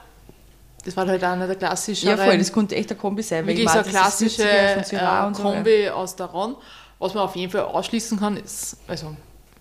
Das 0.84 0.98
war 0.98 1.06
halt 1.06 1.24
einer 1.24 1.46
der 1.46 1.56
klassischen. 1.56 2.10
ja, 2.10 2.18
voll, 2.18 2.40
das 2.40 2.52
könnte 2.52 2.76
echt 2.76 2.92
ein 2.92 2.98
Kombi 2.98 3.22
sein. 3.22 3.46
wirklich 3.46 3.70
so 3.70 3.78
eine 3.78 3.88
klassische 3.88 4.42
äh, 4.42 4.78
und 4.78 4.88
so, 4.88 4.96
ja. 4.96 5.32
Kombi 5.32 5.88
aus 5.90 6.16
der 6.16 6.26
Ron. 6.26 6.56
Was 7.00 7.14
man 7.14 7.24
auf 7.24 7.36
jeden 7.36 7.52
Fall 7.52 7.62
ausschließen 7.62 8.20
kann, 8.20 8.38
ist, 8.38 8.78
also 8.88 9.16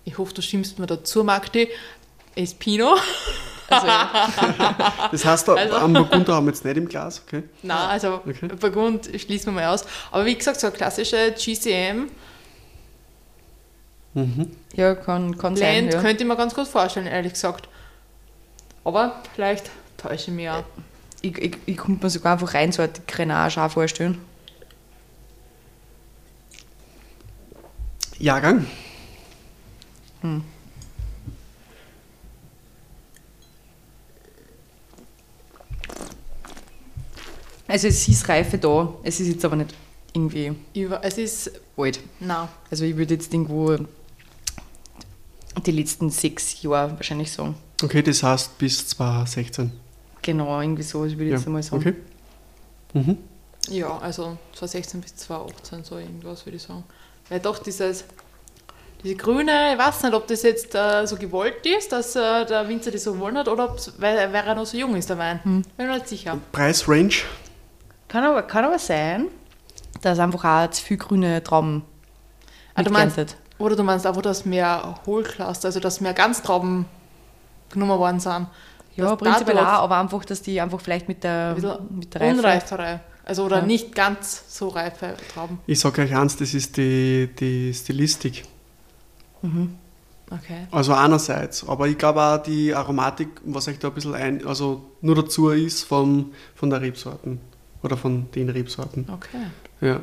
ich 0.05 0.17
hoffe, 0.17 0.33
du 0.33 0.41
stimmst 0.41 0.79
mir 0.79 0.87
dazu, 0.87 1.23
Magdi, 1.23 1.67
ist 2.35 2.57
Pinot. 2.59 2.99
Also, 3.69 3.85
ja. 3.85 4.29
Das 5.11 5.25
heißt, 5.25 5.49
Also- 5.49 5.75
am 5.75 5.91
Burgunder 5.91 6.35
haben 6.35 6.45
wir 6.45 6.53
jetzt 6.53 6.63
nicht 6.63 6.77
im 6.77 6.87
Glas, 6.87 7.21
okay? 7.27 7.43
Nein, 7.63 7.77
also 7.89 8.21
Okay. 8.25 8.47
Burgund 8.57 9.07
schließen 9.19 9.47
wir 9.53 9.61
mal 9.61 9.73
aus. 9.73 9.83
Aber 10.09 10.23
wie 10.25 10.35
gesagt, 10.35 10.57
so 10.61 10.67
eine 10.67 10.75
klassische 10.77 11.33
GCM 11.33 12.07
Mhm. 14.13 14.51
ja, 14.73 14.95
kann, 14.95 15.37
kann 15.37 15.55
sein. 15.57 15.79
Blend 15.87 15.93
Ja. 15.95 16.01
könnte 16.01 16.23
ich 16.23 16.27
mir 16.29 16.37
ganz 16.37 16.55
gut 16.55 16.67
vorstellen, 16.67 17.07
ehrlich 17.07 17.33
gesagt. 17.33 17.67
Aber 18.85 19.21
vielleicht 19.35 19.69
täusche 19.97 20.31
ich 20.31 20.35
mich 20.37 20.49
auch. 20.49 20.63
Ich, 21.21 21.37
ich, 21.37 21.57
ich 21.65 21.75
könnte 21.75 22.05
mir 22.05 22.09
sogar 22.09 22.33
einfach 22.33 22.53
reinsortig 22.53 23.05
Grenache 23.05 23.61
auch 23.61 23.69
vorstellen. 23.71 24.17
Jahrgang? 28.19 28.65
Also 37.67 37.87
es 37.87 38.07
ist 38.07 38.27
Reife 38.29 38.57
da, 38.57 38.93
es 39.03 39.19
ist 39.19 39.27
jetzt 39.27 39.45
aber 39.45 39.57
nicht 39.57 39.73
irgendwie 40.13 40.53
Über, 40.73 41.03
es 41.03 41.17
ist, 41.17 41.51
alt. 41.75 41.99
na, 42.19 42.47
Also 42.71 42.85
ich 42.85 42.95
würde 42.95 43.13
jetzt 43.15 43.33
irgendwo 43.33 43.77
die 45.65 45.71
letzten 45.71 46.09
sechs 46.09 46.61
Jahre 46.61 46.91
wahrscheinlich 46.95 47.31
sagen. 47.31 47.55
Okay, 47.83 48.01
das 48.01 48.23
heißt 48.23 48.57
bis 48.57 48.87
2016. 48.87 49.71
Genau, 50.21 50.61
irgendwie 50.61 50.83
so, 50.83 51.05
ich 51.05 51.17
würde 51.17 51.31
Ja, 51.31 51.35
jetzt 51.37 51.45
einmal 51.45 51.61
sagen. 51.63 51.77
okay. 51.77 51.93
Mhm. 52.93 53.17
ja, 53.69 53.97
also 53.97 54.37
2016 54.53 55.01
bis 55.01 55.15
2018, 55.17 55.83
so 55.83 55.97
irgendwas 55.97 56.45
würde 56.45 56.55
ich 56.55 56.63
sagen. 56.63 56.83
Weil 57.29 57.39
doch 57.39 57.59
dieses, 57.59 58.05
diese 59.03 59.15
grüne, 59.15 59.73
ich 59.73 59.79
weiß 59.79 60.03
nicht, 60.03 60.13
ob 60.13 60.27
das 60.27 60.43
jetzt 60.43 60.73
äh, 60.75 61.05
so 61.05 61.15
gewollt 61.15 61.65
ist, 61.65 61.91
dass 61.91 62.15
äh, 62.15 62.45
der 62.45 62.67
Winzer 62.67 62.91
das 62.91 63.03
so 63.03 63.13
gewollt 63.13 63.35
hat, 63.35 63.47
oder 63.47 63.65
ob 63.65 63.77
es, 63.77 63.93
weil, 63.99 64.31
weil 64.33 64.45
er 64.45 64.55
noch 64.55 64.65
so 64.65 64.77
jung 64.77 64.95
ist, 64.95 65.09
der 65.09 65.17
Wein. 65.17 65.39
Bin 65.43 65.63
mir 65.77 65.93
nicht 65.93 66.07
sicher. 66.07 66.37
Preisrange? 66.51 67.23
Kann, 68.07 68.23
aber, 68.23 68.43
kann 68.43 68.65
aber 68.65 68.79
sein, 68.79 69.27
dass 70.01 70.19
einfach 70.19 70.43
auch 70.43 70.71
zu 70.71 70.83
viel 70.83 70.97
grüne 70.97 71.43
Trauben 71.43 71.83
Ah, 72.77 72.83
du 72.83 72.91
meinst, 72.91 73.37
oder 73.57 73.75
du 73.75 73.81
meinst 73.81 74.05
einfach, 74.05 74.21
dass 74.21 74.45
mehr 74.45 74.99
Hohlcluster, 75.07 75.67
also 75.67 75.79
dass 75.79 75.99
mehr 75.99 76.13
Ganztrauben 76.13 76.85
genommen 77.71 77.97
worden 77.97 78.19
sind. 78.19 78.47
Ja, 78.95 79.15
prinzipiell 79.15 79.57
auch, 79.57 79.81
aber 79.81 79.97
einfach, 79.97 80.23
dass 80.25 80.43
die 80.43 80.61
einfach 80.61 80.79
vielleicht 80.79 81.07
mit 81.07 81.23
der, 81.23 81.55
mit 81.89 82.13
der 82.13 82.21
Reife... 82.21 82.37
unreifere, 82.37 82.99
also 83.27 83.43
oder 83.45 83.59
Ja. 83.59 83.65
nicht 83.65 83.93
ganz 83.93 84.43
so 84.47 84.69
reife 84.69 85.15
Trauben. 85.33 85.59
Ich 85.67 85.79
sage 85.79 86.01
euch 86.01 86.15
eins, 86.15 86.37
das 86.37 86.53
ist 86.53 86.77
die, 86.77 87.29
die 87.39 87.73
Stilistik. 87.73 88.43
Okay. 90.29 90.67
Also 90.71 90.93
einerseits, 90.93 91.67
aber 91.67 91.87
ich 91.87 91.97
glaube 91.97 92.21
auch 92.21 92.37
die 92.41 92.73
Aromatik, 92.73 93.29
was 93.45 93.67
euch 93.67 93.79
da 93.79 93.89
ein 93.89 93.93
bisschen 93.93 94.13
ein, 94.13 94.45
also 94.45 94.83
nur 95.01 95.15
dazu 95.15 95.49
ist 95.49 95.83
vom, 95.83 96.31
von 96.55 96.69
der 96.69 96.81
Rebsorten 96.81 97.39
oder 97.83 97.97
von 97.97 98.29
den 98.31 98.49
Rebsorten. 98.49 99.07
Okay. 99.11 99.47
Ja. 99.81 99.99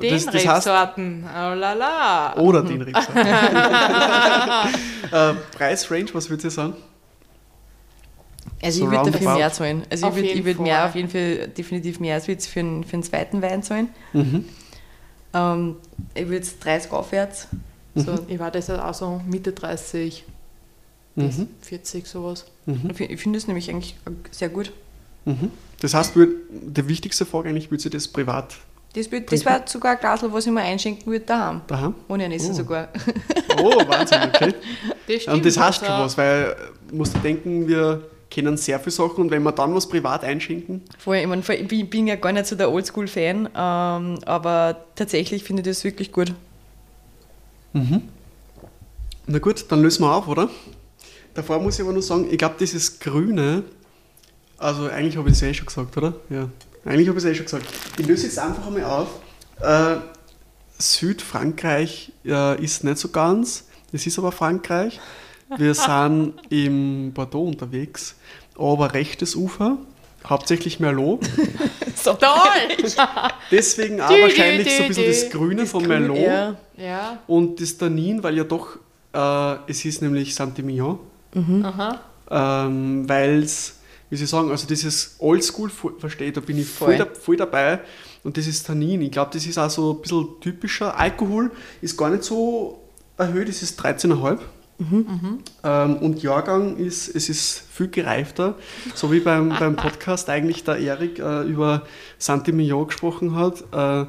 Den 0.00 0.10
das, 0.10 0.24
das 0.24 0.34
heißt, 0.34 0.66
Rebsorten. 0.68 1.24
Oh 1.24 1.54
la 1.54 1.74
la. 1.74 2.36
oder 2.38 2.62
den 2.62 2.80
Rebsorten. 2.80 3.26
äh, 5.12 5.34
Preisrange, 5.56 6.14
was 6.14 6.30
würdet 6.30 6.44
ihr 6.44 6.50
sagen? 6.50 6.74
Also 8.62 8.78
So 8.80 8.84
ich 8.86 8.90
würde 8.92 9.10
dafür 9.10 9.34
mehr 9.34 9.52
zahlen. 9.52 9.82
Also 9.90 10.06
Auf 10.06 10.16
ich 10.16 10.34
würde 10.34 10.44
würd 10.44 10.60
mehr 10.60 10.86
auf 10.86 10.94
jeden 10.94 11.08
Fall 11.08 11.48
definitiv 11.48 11.98
mehr 12.00 12.14
als 12.14 12.26
jetzt 12.28 12.46
für 12.46 12.60
einen, 12.60 12.84
für 12.84 12.94
einen 12.94 13.02
zweiten 13.02 13.42
Wein 13.42 13.62
zahlen. 13.62 13.88
Mhm. 14.12 14.44
Ähm, 15.34 15.76
ich 16.14 16.22
würde 16.24 16.36
jetzt 16.36 16.64
30 16.64 16.92
aufwärts. 16.92 17.48
So, 17.94 18.18
Ich 18.28 18.38
war 18.38 18.50
das 18.50 18.70
auch 18.70 18.94
so 18.94 19.20
Mitte 19.28 19.52
30 19.52 20.24
bis 21.14 21.38
Mhm. 21.38 21.48
40, 21.60 22.06
sowas. 22.06 22.46
Mhm. 22.66 22.88
Ich 22.90 22.96
fi- 22.96 23.04
Ich 23.04 23.20
finde 23.20 23.38
das 23.38 23.46
nämlich 23.46 23.68
eigentlich 23.68 23.96
sehr 24.30 24.48
gut. 24.48 24.72
Mhm. 25.24 25.50
Das 25.80 25.94
heißt, 25.94 26.14
die 26.16 26.88
wichtigste 26.88 27.26
Frage 27.26 27.48
eigentlich, 27.50 27.70
würdet 27.70 27.84
ihr 27.86 27.90
das 27.90 28.08
privat 28.08 28.54
Das, 28.94 29.10
würd- 29.10 29.28
das 29.30 29.44
war 29.44 29.62
sogar 29.66 29.92
ein 29.92 29.98
Glas, 29.98 30.22
was 30.22 30.46
ich 30.46 30.52
mir 30.52 30.60
einschenken 30.62 31.10
würde 31.10 31.24
daheim. 31.26 31.60
daheim? 31.66 31.94
Ohne 32.08 32.24
ein 32.24 32.32
Essen 32.32 32.52
Oh. 32.52 32.54
sogar. 32.54 32.88
Oh, 33.58 33.76
Wahnsinn, 33.88 34.20
okay. 34.34 34.54
Das 35.08 35.22
stimmt. 35.22 35.36
Und 35.36 35.46
das 35.46 35.58
heißt 35.58 35.78
schon 35.80 35.88
also, 35.88 36.04
was, 36.04 36.16
weil 36.18 36.56
musst 36.92 37.14
du 37.14 37.18
denken, 37.18 37.66
wir 37.68 38.02
kennen 38.32 38.56
sehr 38.56 38.80
viele 38.80 38.90
Sachen 38.92 39.18
und 39.24 39.30
wenn 39.30 39.42
wir 39.42 39.52
dann 39.52 39.74
was 39.74 39.86
privat 39.88 40.24
einschenken, 40.24 40.80
Voll, 40.98 41.16
ich, 41.16 41.26
mein, 41.26 41.44
ich 41.46 41.90
bin- 41.90 42.06
ja 42.06 42.16
gar 42.16 42.32
nicht 42.32 42.46
so 42.46 42.56
der 42.56 42.72
Oldschool-Fan, 42.72 43.46
ähm, 43.54 44.18
aber 44.24 44.76
tatsächlich 44.94 45.44
finde 45.44 45.60
ich 45.60 45.68
das 45.68 45.84
wirklich 45.84 46.10
gut. 46.10 46.32
na 47.74 49.38
gut, 49.38 49.66
dann 49.68 49.82
lösen 49.82 50.02
wir 50.02 50.14
auf, 50.14 50.28
oder? 50.28 50.48
Davor 51.34 51.60
muss 51.60 51.76
ich 51.76 51.82
aber 51.84 51.92
nur 51.92 52.02
sagen, 52.02 52.26
ich 52.30 52.38
glaube, 52.38 52.56
dieses 52.58 52.98
Grüne, 52.98 53.64
also 54.58 54.84
eigentlich 54.88 55.16
habe 55.16 55.28
ich 55.28 55.34
es 55.36 55.40
ja 55.42 55.48
eh 55.48 55.54
schon 55.54 55.66
gesagt, 55.66 55.96
oder? 55.96 56.14
Ja. 56.30 56.48
Eigentlich 56.84 57.08
habe 57.08 57.18
ich 57.18 57.24
es 57.24 57.30
eh 57.30 57.34
schon 57.34 57.44
gesagt. 57.46 57.66
Ich 57.98 58.06
löse 58.06 58.26
jetzt 58.26 58.38
einfach 58.38 58.66
einmal 58.66 58.84
auf. 58.84 59.08
Äh, 59.60 59.96
Südfrankreich 60.78 62.12
äh, 62.24 62.62
ist 62.62 62.82
nicht 62.84 62.98
so 62.98 63.08
ganz. 63.08 63.64
Es 63.92 64.06
ist 64.06 64.18
aber 64.18 64.32
Frankreich. 64.32 65.00
Wir 65.58 65.74
sind 65.74 66.34
im 66.50 67.12
Bordeaux 67.12 67.46
unterwegs, 67.46 68.16
aber 68.58 68.92
rechtes 68.94 69.34
Ufer, 69.36 69.78
hauptsächlich 70.26 70.80
Merlot. 70.80 71.20
So. 71.94 72.14
Toll! 72.14 72.92
Deswegen 73.50 74.00
auch 74.00 74.10
wahrscheinlich 74.10 74.74
so 74.76 74.82
ein 74.82 74.88
bisschen 74.88 75.06
das 75.06 75.30
Grüne 75.30 75.66
vom 75.66 75.84
Grün, 75.84 76.06
Merlot 76.08 76.18
Ja. 76.18 76.56
ja, 76.76 77.18
und 77.26 77.60
das 77.60 77.76
Tannin, 77.78 78.22
weil 78.22 78.36
ja 78.36 78.44
doch, 78.44 78.76
äh, 79.12 79.70
es 79.70 79.84
ist 79.84 80.02
nämlich 80.02 80.34
Saint-Emilion, 80.34 80.98
aha. 81.62 82.00
ähm, 82.30 83.08
weil 83.08 83.42
es, 83.42 83.76
wie 84.10 84.16
Sie 84.16 84.26
sagen, 84.26 84.50
also 84.50 84.66
dieses 84.66 85.16
Oldschool 85.18 85.70
verstehe, 85.98 86.32
da 86.32 86.40
bin 86.40 86.58
ich 86.58 86.66
voll, 86.68 86.96
Voll. 86.96 87.06
da, 87.06 87.06
voll 87.20 87.36
dabei 87.36 87.80
und 88.24 88.36
das 88.36 88.46
ist 88.46 88.66
Tannin. 88.66 89.00
Ich 89.02 89.10
glaube, 89.12 89.30
das 89.32 89.46
ist 89.46 89.58
auch 89.58 89.70
so 89.70 89.92
ein 89.92 90.00
bisschen 90.02 90.28
typischer. 90.40 90.98
Alkohol 90.98 91.50
ist 91.82 91.96
gar 91.96 92.10
nicht 92.10 92.24
so 92.24 92.80
erhöht, 93.16 93.48
es 93.48 93.62
ist 93.62 93.80
13,5. 93.80 94.38
Ähm, 94.80 95.96
und 95.98 96.22
Jahrgang 96.22 96.76
ist, 96.76 97.08
es 97.14 97.28
ist 97.28 97.62
viel 97.70 97.88
gereifter, 97.88 98.56
so 98.94 99.12
wie 99.12 99.20
beim, 99.20 99.50
beim 99.50 99.76
Podcast 99.76 100.28
eigentlich 100.28 100.64
der 100.64 100.78
Erik 100.78 101.18
äh, 101.20 101.42
über 101.42 101.82
Saint-Emilion 102.18 102.86
gesprochen 102.88 103.36
hat. 103.36 103.62
Äh, 103.72 104.06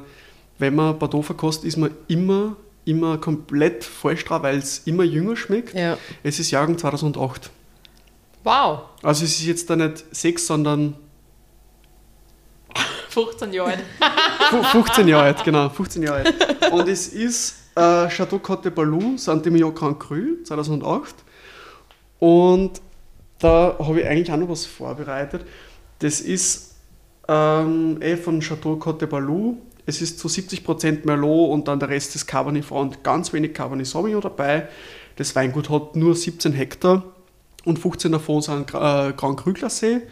wenn 0.58 0.74
man 0.74 0.98
Bordeaux 0.98 1.22
verkostet, 1.22 1.66
ist 1.66 1.76
man 1.76 1.90
immer, 2.08 2.56
immer 2.84 3.18
komplett 3.18 3.84
falsch 3.84 4.24
dran, 4.24 4.42
weil 4.42 4.58
es 4.58 4.78
immer 4.86 5.04
jünger 5.04 5.36
schmeckt. 5.36 5.74
Ja. 5.74 5.96
Es 6.22 6.38
ist 6.40 6.50
Jahrgang 6.50 6.76
2008. 6.78 7.50
Wow, 8.42 8.80
Also 9.02 9.24
es 9.24 9.32
ist 9.38 9.46
jetzt 9.46 9.70
da 9.70 9.76
nicht 9.76 10.04
6, 10.10 10.46
sondern 10.46 10.94
15 13.10 13.52
Jahre 13.52 13.70
alt. 13.70 13.84
fu- 14.50 14.62
15 14.62 15.08
Jahre 15.08 15.24
alt, 15.24 15.44
genau, 15.44 15.68
15 15.68 16.02
Jahre 16.02 16.24
alt. 16.24 16.72
Und 16.72 16.88
es 16.88 17.08
ist 17.08 17.56
äh, 17.76 18.08
Chateau 18.08 18.38
Côte 18.38 18.70
de 18.70 19.18
Saint-Emilion 19.18 19.74
Grand 19.74 19.98
Cru, 19.98 20.42
2008. 20.44 21.14
Und 22.20 22.80
da 23.38 23.76
habe 23.78 24.00
ich 24.00 24.06
eigentlich 24.06 24.32
auch 24.32 24.36
noch 24.36 24.48
was 24.48 24.66
vorbereitet. 24.66 25.44
Das 25.98 26.20
ist 26.20 26.76
ähm, 27.28 28.00
eh 28.00 28.16
von 28.16 28.40
Chateau 28.40 28.74
Côte 28.74 29.06
de. 29.06 29.54
Es 29.86 30.00
ist 30.00 30.18
zu 30.18 30.28
70% 30.28 31.04
Merlot 31.04 31.50
und 31.50 31.68
dann 31.68 31.78
der 31.78 31.90
Rest 31.90 32.14
ist 32.16 32.26
Cabernet 32.26 32.64
Franc 32.64 33.02
ganz 33.02 33.32
wenig 33.32 33.52
Cabernet 33.52 33.86
Sauvignon 33.86 34.22
dabei. 34.22 34.68
Das 35.16 35.36
Weingut 35.36 35.68
hat 35.68 35.94
nur 35.94 36.14
17 36.14 36.52
Hektar 36.52 37.04
und 37.64 37.78
15 37.78 38.12
davon 38.12 38.40
sind 38.40 38.70
äh, 38.70 39.12
Grand 39.12 39.36
Cru 39.36 39.50
Classé. 39.50 40.02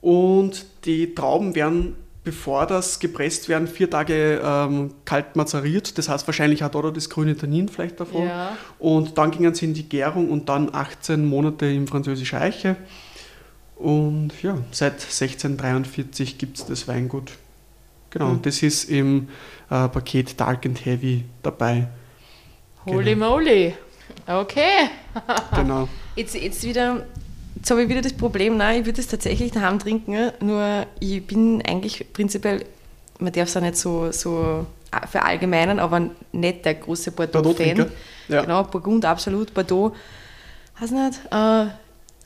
Und 0.00 0.66
die 0.84 1.14
Trauben 1.14 1.54
werden, 1.54 1.96
bevor 2.26 2.66
das 2.66 2.98
gepresst 2.98 3.48
werden, 3.48 3.68
vier 3.68 3.88
Tage 3.88 4.42
ähm, 4.44 4.90
kalt 5.04 5.36
mazeriert. 5.36 5.96
Das 5.96 6.08
heißt 6.08 6.26
wahrscheinlich 6.26 6.64
auch 6.64 6.70
da 6.72 6.90
das 6.90 7.08
grüne 7.08 7.36
Tannin 7.36 7.68
vielleicht 7.68 8.00
davon. 8.00 8.26
Ja. 8.26 8.56
Und 8.80 9.16
dann 9.16 9.30
gingen 9.30 9.54
sie 9.54 9.66
in 9.66 9.74
die 9.74 9.88
Gärung 9.88 10.28
und 10.30 10.48
dann 10.48 10.74
18 10.74 11.24
Monate 11.24 11.66
in 11.66 11.86
französischer 11.86 12.40
Eiche. 12.40 12.74
Und 13.76 14.32
ja, 14.42 14.58
seit 14.72 14.94
1643 14.94 16.36
gibt 16.36 16.58
es 16.58 16.66
das 16.66 16.88
Weingut. 16.88 17.30
Genau, 18.10 18.30
Mhm. 18.30 18.42
das 18.42 18.60
ist 18.60 18.90
im 18.90 19.28
äh, 19.70 19.86
Paket 19.88 20.40
Dark 20.40 20.66
and 20.66 20.84
Heavy 20.84 21.24
dabei. 21.44 21.86
Holy 22.86 23.14
moly. 23.14 23.74
Okay. 24.26 24.90
Genau. 25.54 25.88
Jetzt, 26.16 26.34
jetzt 26.34 26.64
wieder, 26.64 27.06
jetzt 27.56 27.70
habe 27.70 27.82
ich 27.82 27.88
wieder 27.88 28.02
das 28.02 28.12
Problem, 28.12 28.56
nein, 28.56 28.80
ich 28.80 28.86
würde 28.86 29.00
es 29.00 29.08
tatsächlich 29.08 29.50
daheim 29.52 29.78
trinken, 29.78 30.30
nur 30.40 30.86
ich 31.00 31.26
bin 31.26 31.62
eigentlich 31.66 32.12
prinzipiell, 32.12 32.64
man 33.18 33.32
darf 33.32 33.48
es 33.48 33.56
auch 33.56 33.60
nicht 33.62 33.76
so, 33.76 34.12
so 34.12 34.66
verallgemeinern, 35.10 35.78
aber 35.78 36.10
nicht 36.32 36.64
der 36.64 36.74
große. 36.74 37.10
Bordeaux-Fan. 37.12 37.86
Ja. 38.28 38.42
Genau, 38.42 38.62
Burgund, 38.64 39.04
absolut, 39.04 39.52
Bordeaux, 39.54 39.92
weiß 40.80 40.90
nicht, 40.90 41.20
äh, 41.30 41.66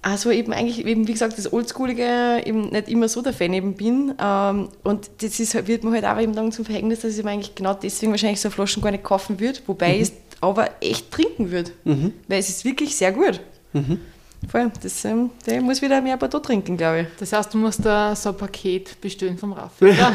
also 0.02 0.30
eben 0.30 0.52
eigentlich, 0.52 0.84
eben 0.86 1.06
wie 1.06 1.12
gesagt, 1.12 1.36
das 1.36 1.52
Oldschoolige 1.52 2.40
eben 2.46 2.70
nicht 2.70 2.88
immer 2.88 3.06
so 3.08 3.20
der 3.20 3.34
Fan 3.34 3.52
eben 3.52 3.74
bin. 3.74 4.14
Ähm, 4.18 4.68
und 4.82 5.10
das 5.20 5.38
ist, 5.40 5.54
halt- 5.54 5.68
wird 5.68 5.84
mir 5.84 5.90
halt 5.92 6.06
auch 6.06 6.18
eben 6.18 6.34
dann 6.34 6.50
zum 6.52 6.64
Verhängnis, 6.64 7.00
dass 7.00 7.18
ich 7.18 7.22
mir 7.22 7.30
eigentlich 7.32 7.54
genau 7.54 7.74
deswegen 7.74 8.10
wahrscheinlich 8.12 8.40
so 8.40 8.48
Flaschen 8.48 8.82
gar 8.82 8.92
nicht 8.92 9.04
kaufen 9.04 9.38
würde, 9.40 9.58
wobei 9.66 9.96
ich 9.96 10.02
es 10.02 10.12
aber 10.40 10.70
echt 10.80 11.10
trinken 11.10 11.50
würde. 11.50 11.72
Mhm. 11.84 12.14
Weil 12.28 12.38
es 12.38 12.48
ist 12.48 12.64
wirklich 12.64 12.96
sehr 12.96 13.12
gut. 13.12 13.40
Mhm. 13.74 14.00
Voll, 14.48 14.70
das, 14.82 15.04
ähm, 15.04 15.30
der 15.46 15.60
muss 15.60 15.82
wieder 15.82 16.00
mehr 16.00 16.16
Bordeaux 16.16 16.40
trinken, 16.40 16.76
glaube 16.76 17.02
ich. 17.02 17.06
Das 17.18 17.32
heißt, 17.32 17.52
du 17.52 17.58
musst 17.58 17.84
da 17.84 18.16
so 18.16 18.30
ein 18.30 18.36
Paket 18.36 19.00
bestellen 19.00 19.38
vom 19.38 19.52
Raffi. 19.52 19.86
Ja. 19.98 20.12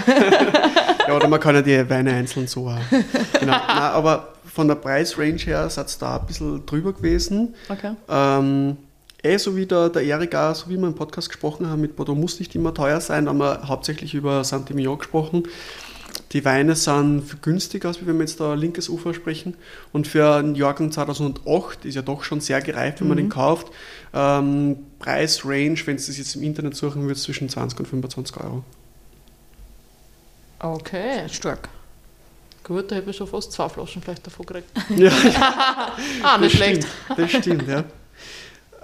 Ja, 1.08 1.16
oder 1.16 1.28
man 1.28 1.40
kann 1.40 1.54
ja 1.54 1.62
die 1.62 1.88
Weine 1.90 2.14
einzeln 2.14 2.48
so 2.48 2.68
auch. 2.68 2.80
Genau. 3.40 3.52
Nein, 3.52 3.62
aber 3.68 4.34
von 4.46 4.68
der 4.68 4.76
Preisrange 4.76 5.38
her 5.38 5.70
seid 5.70 5.88
ihr 5.90 6.00
da 6.00 6.18
ein 6.18 6.26
bisschen 6.26 6.66
drüber 6.66 6.94
gewesen. 6.94 7.54
Okay. 7.70 7.92
Ähm, 8.10 8.78
eh, 9.22 9.38
so 9.38 9.56
wie 9.56 9.66
der, 9.66 9.90
der 9.90 10.04
Erik 10.04 10.34
auch, 10.34 10.56
so 10.56 10.70
wie 10.70 10.78
wir 10.78 10.88
im 10.88 10.96
Podcast 10.96 11.30
gesprochen 11.30 11.70
haben, 11.70 11.82
mit 11.82 11.96
Bordeaux 11.96 12.16
muss 12.16 12.40
nicht 12.40 12.56
immer 12.56 12.74
teuer 12.74 13.02
sein, 13.02 13.28
haben 13.28 13.38
wir 13.38 13.68
hauptsächlich 13.68 14.14
über 14.14 14.44
Saint-Emilion 14.44 14.98
gesprochen. 14.98 15.44
Die 16.36 16.44
Weine 16.44 16.76
sind 16.76 17.22
viel 17.22 17.40
günstiger, 17.42 17.88
als 17.88 18.06
wenn 18.06 18.14
wir 18.16 18.26
jetzt 18.26 18.42
da 18.42 18.56
linkes 18.56 18.90
Ufer 18.90 19.14
sprechen. 19.14 19.56
Und 19.94 20.06
für 20.06 20.36
einen 20.36 20.54
Jahrgang 20.54 20.92
2008 20.92 21.86
ist 21.86 21.96
ja 21.96 22.02
doch 22.02 22.26
schon 22.26 22.42
sehr 22.42 22.60
gereift, 22.62 23.00
wenn 23.00 23.08
man 23.08 23.16
den 23.16 23.30
kauft. 23.30 23.68
Ähm, 24.14 24.76
Preisrange, 25.00 25.78
wenn 25.86 25.98
Sie 25.98 26.08
das 26.08 26.18
jetzt 26.18 26.36
im 26.36 26.44
Internet 26.44 26.76
suchen 26.76 27.04
würdet, 27.04 27.20
zwischen 27.20 27.48
20 27.48 27.80
und 27.80 27.86
25 27.86 28.36
Euro. 28.42 28.66
Okay, 30.60 31.30
Stark. 31.30 31.70
gut, 32.66 32.92
da 32.92 32.98
habe 32.98 33.12
ich 33.12 33.16
schon 33.16 33.28
fast 33.28 33.54
zwei 33.54 33.70
Flaschen 33.70 34.02
vielleicht 34.02 34.28
davon 34.28 34.46
gekriegt. 34.46 34.70
Ja, 34.98 35.12
Ah, 36.22 36.38
nicht 36.38 36.54
das 36.54 36.60
schlecht. 36.60 36.84
Stimmt, 36.84 37.20
das 37.20 37.32
stimmt, 37.32 37.68
ja. 37.70 37.84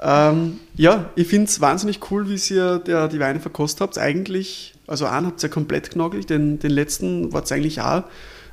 Ähm, 0.02 0.60
ja, 0.76 1.10
ich 1.16 1.28
finde 1.28 1.46
es 1.48 1.62
wahnsinnig 1.62 2.00
cool, 2.12 2.28
wie 2.30 2.54
ihr 2.54 2.80
der, 2.80 3.08
die 3.08 3.20
Weine 3.20 3.40
verkostet 3.40 3.82
habt. 3.82 3.98
Eigentlich, 3.98 4.74
also 4.88 5.06
einen 5.06 5.28
habt 5.28 5.44
ihr 5.44 5.50
ja 5.50 5.54
komplett 5.54 5.92
genagelt, 5.92 6.30
den, 6.30 6.58
den 6.60 6.72
letzten 6.72 7.32
war 7.34 7.44
es 7.44 7.52
eigentlich 7.52 7.82
auch 7.82 8.04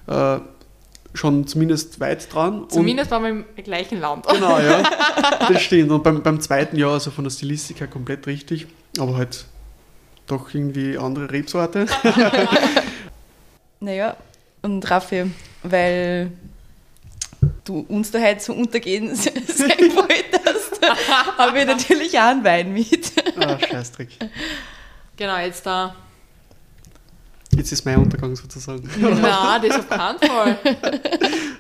äh, 0.07 0.41
schon 1.15 1.47
zumindest 1.47 2.01
weit 2.01 2.33
dran. 2.33 2.63
Und- 2.63 2.73
Zumindest 2.73 3.11
waren 3.11 3.23
wir 3.23 3.31
im 3.31 3.45
gleichen 3.65 3.99
Land. 4.01 4.27
Genau, 4.27 4.59
ja, 4.59 4.83
das 5.49 5.63
stimmt. 5.63 5.91
Und 5.91 6.03
beim, 6.03 6.23
beim 6.23 6.41
zweiten 6.41 6.77
Jahr, 6.77 6.93
also 6.93 7.11
von 7.11 7.25
der 7.25 7.31
Stilistik 7.31 7.81
her 7.81 7.87
komplett 7.89 8.27
richtig, 8.27 8.67
aber 8.99 9.17
halt 9.17 9.47
doch 10.27 10.53
irgendwie 10.53 10.99
andere 10.99 11.31
Rebsorte. 11.31 11.87
Naja, 13.81 14.17
und 14.63 14.91
Raffi, 14.91 15.31
weil 15.63 16.33
du 17.65 17.85
uns 17.89 18.11
da 18.11 18.19
heute 18.19 18.41
so 18.41 18.53
untergehen 18.53 19.15
sein 19.15 19.31
wolltest, 19.39 20.58
habe 21.39 21.59
ich 21.59 21.67
natürlich 21.67 22.19
auch 22.19 22.25
einen 22.25 22.45
Wein 22.45 22.73
mit. 22.73 23.13
ah, 23.41 23.59
Scheißdreck. 23.59 24.09
Genau, 25.17 25.39
jetzt 25.39 25.65
da. 25.67 25.95
Jetzt 27.55 27.73
ist 27.73 27.85
mein 27.85 27.97
Untergang 27.99 28.37
sozusagen. 28.37 28.89
Nein, 29.01 29.63
das 29.69 29.79
auf 29.79 29.89
keinen 29.89 30.19
Fall. 30.19 30.59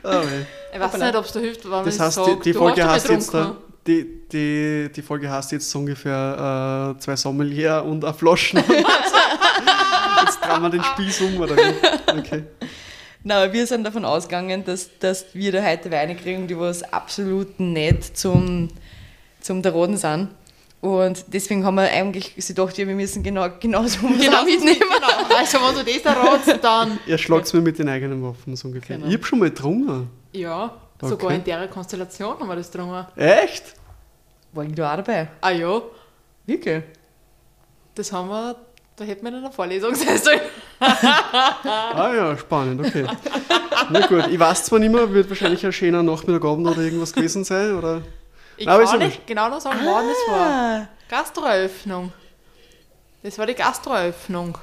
Wei. 0.02 0.46
Ich 0.72 0.80
weiß 0.80 0.98
nicht, 0.98 1.16
ob 1.16 1.24
es 1.24 1.32
da 1.32 1.40
hilft, 1.40 1.64
wenn 1.64 1.84
Das 1.84 1.94
ich 1.94 2.00
heißt, 2.00 2.14
sage, 2.14 2.36
die, 2.36 2.40
die 2.40 2.52
Folge 2.52 2.86
hast 2.86 3.08
jetzt 3.08 3.32
da, 3.34 3.56
die, 3.86 4.06
die, 4.30 4.90
die 4.94 5.02
Folge 5.02 5.30
heißt 5.30 5.50
jetzt 5.52 5.70
so 5.70 5.78
ungefähr 5.78 6.94
äh, 6.94 7.00
zwei 7.00 7.16
Sommelier 7.16 7.82
und 7.84 8.04
eine 8.04 8.14
Flaschen. 8.14 8.58
jetzt 8.58 10.40
drehen 10.42 10.62
wir 10.62 10.70
den 10.70 10.84
Spieß 10.84 11.22
um, 11.22 11.40
oder 11.40 11.56
wie? 11.56 12.18
Okay. 12.18 12.44
Na, 13.24 13.52
wir 13.52 13.66
sind 13.66 13.84
davon 13.84 14.04
ausgegangen, 14.04 14.64
dass, 14.64 14.90
dass 15.00 15.34
wir 15.34 15.52
da 15.52 15.62
heute 15.62 15.90
Weine 15.90 16.14
kriegen, 16.14 16.46
die 16.46 16.58
was 16.58 16.82
absolut 16.82 17.58
nicht 17.58 18.16
zum, 18.16 18.68
zum 19.40 19.62
der 19.62 19.72
Roden 19.72 19.96
sind. 19.96 20.28
Und 20.80 21.24
deswegen 21.28 21.64
haben 21.64 21.74
wir 21.74 21.90
eigentlich 21.90 22.36
gedacht, 22.36 22.78
ja, 22.78 22.86
wir 22.86 22.94
müssen 22.94 23.22
genau, 23.22 23.48
genauso 23.58 23.98
was 24.02 24.20
Genau, 24.20 24.44
mitnehmen. 24.44 24.78
Genau. 24.78 25.36
Also, 25.36 25.58
wenn 25.58 25.84
du 25.84 25.92
das 25.92 26.02
da 26.02 26.12
ratst, 26.12 26.58
dann. 26.64 26.98
Ihr 27.06 27.18
schlagt 27.18 27.52
mir 27.52 27.60
mit 27.60 27.78
den 27.78 27.88
eigenen 27.88 28.22
Waffen 28.22 28.54
so 28.54 28.68
ungefähr. 28.68 28.96
Genau. 28.96 29.08
Ich 29.08 29.14
hab 29.16 29.24
schon 29.26 29.38
mal 29.40 29.48
getrunken. 29.50 30.08
Ja, 30.32 30.72
sogar 31.00 31.26
Okay. 31.30 31.34
in 31.36 31.44
der 31.44 31.66
Konstellation 31.68 32.38
haben 32.38 32.46
wir 32.48 32.56
das 32.56 32.70
drum. 32.70 32.94
Echt? 33.16 33.64
War 34.52 34.64
ich 34.64 34.74
da 34.74 34.92
auch 34.92 34.96
dabei? 34.96 35.28
Ah 35.40 35.50
ja, 35.50 35.82
Wirklich? 36.46 36.82
das 37.94 38.12
haben 38.12 38.28
wir, 38.28 38.56
da 38.96 39.04
hätten 39.04 39.22
wir 39.24 39.28
in 39.30 39.34
einer 39.38 39.50
Vorlesung 39.52 39.94
sein 39.94 40.16
sollen. 40.18 40.40
Ah 40.80 42.12
ja, 42.14 42.36
spannend, 42.38 42.80
okay. 42.86 43.04
Na 43.90 44.06
gut, 44.06 44.28
ich 44.28 44.38
weiß 44.38 44.64
zwar 44.64 44.78
nicht 44.78 44.92
mehr, 44.92 45.12
wird 45.12 45.28
wahrscheinlich 45.28 45.64
ein 45.66 45.72
schöner 45.72 46.02
Nachmittagabend 46.02 46.66
oder 46.68 46.80
irgendwas 46.82 47.12
gewesen 47.12 47.44
sein, 47.44 47.74
oder? 47.74 48.02
Ich 48.58 48.66
ist 48.66 48.90
kann 48.90 48.98
nicht 48.98 49.26
genau 49.26 49.48
noch 49.48 49.60
sagen, 49.60 49.78
wann 49.84 50.04
es 50.08 50.32
war. 50.32 50.46
Ah, 50.46 50.88
Gastroeröffnung. 51.08 52.12
Das 53.22 53.38
war 53.38 53.46
die 53.46 53.54
Gastroeröffnung. 53.54 54.58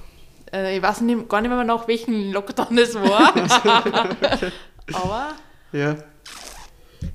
Äh, 0.51 0.77
ich 0.77 0.83
weiß 0.83 1.01
nicht, 1.01 1.27
gar 1.29 1.41
nicht 1.41 1.49
mehr 1.49 1.63
nach 1.63 1.87
welchem 1.87 2.31
Lockdown 2.31 2.75
das 2.75 2.93
war. 2.95 3.33
Aber 4.93 5.33
Ja. 5.71 5.95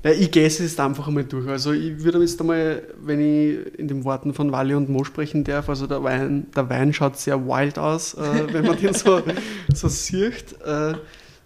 Ja, 0.03 0.11
ich 0.11 0.31
gehe 0.31 0.47
es 0.47 0.57
jetzt 0.57 0.79
einfach 0.79 1.07
einmal 1.07 1.25
durch. 1.25 1.47
Also 1.47 1.73
ich 1.73 2.03
würde 2.03 2.19
jetzt 2.19 2.39
einmal, 2.41 2.81
wenn 2.97 3.19
ich 3.19 3.79
in 3.79 3.87
den 3.87 4.03
Worten 4.03 4.33
von 4.33 4.51
Wally 4.51 4.73
und 4.73 4.89
Mo 4.89 5.03
sprechen 5.03 5.43
darf, 5.43 5.69
also 5.69 5.85
der 5.85 6.03
Wein, 6.03 6.47
der 6.55 6.69
Wein 6.69 6.91
schaut 6.93 7.17
sehr 7.17 7.45
wild 7.45 7.77
aus, 7.77 8.15
äh, 8.15 8.51
wenn 8.51 8.65
man 8.65 8.77
den 8.77 8.93
so, 8.93 9.21
so 9.73 9.87
sieht. 9.87 10.59
Äh, 10.65 10.95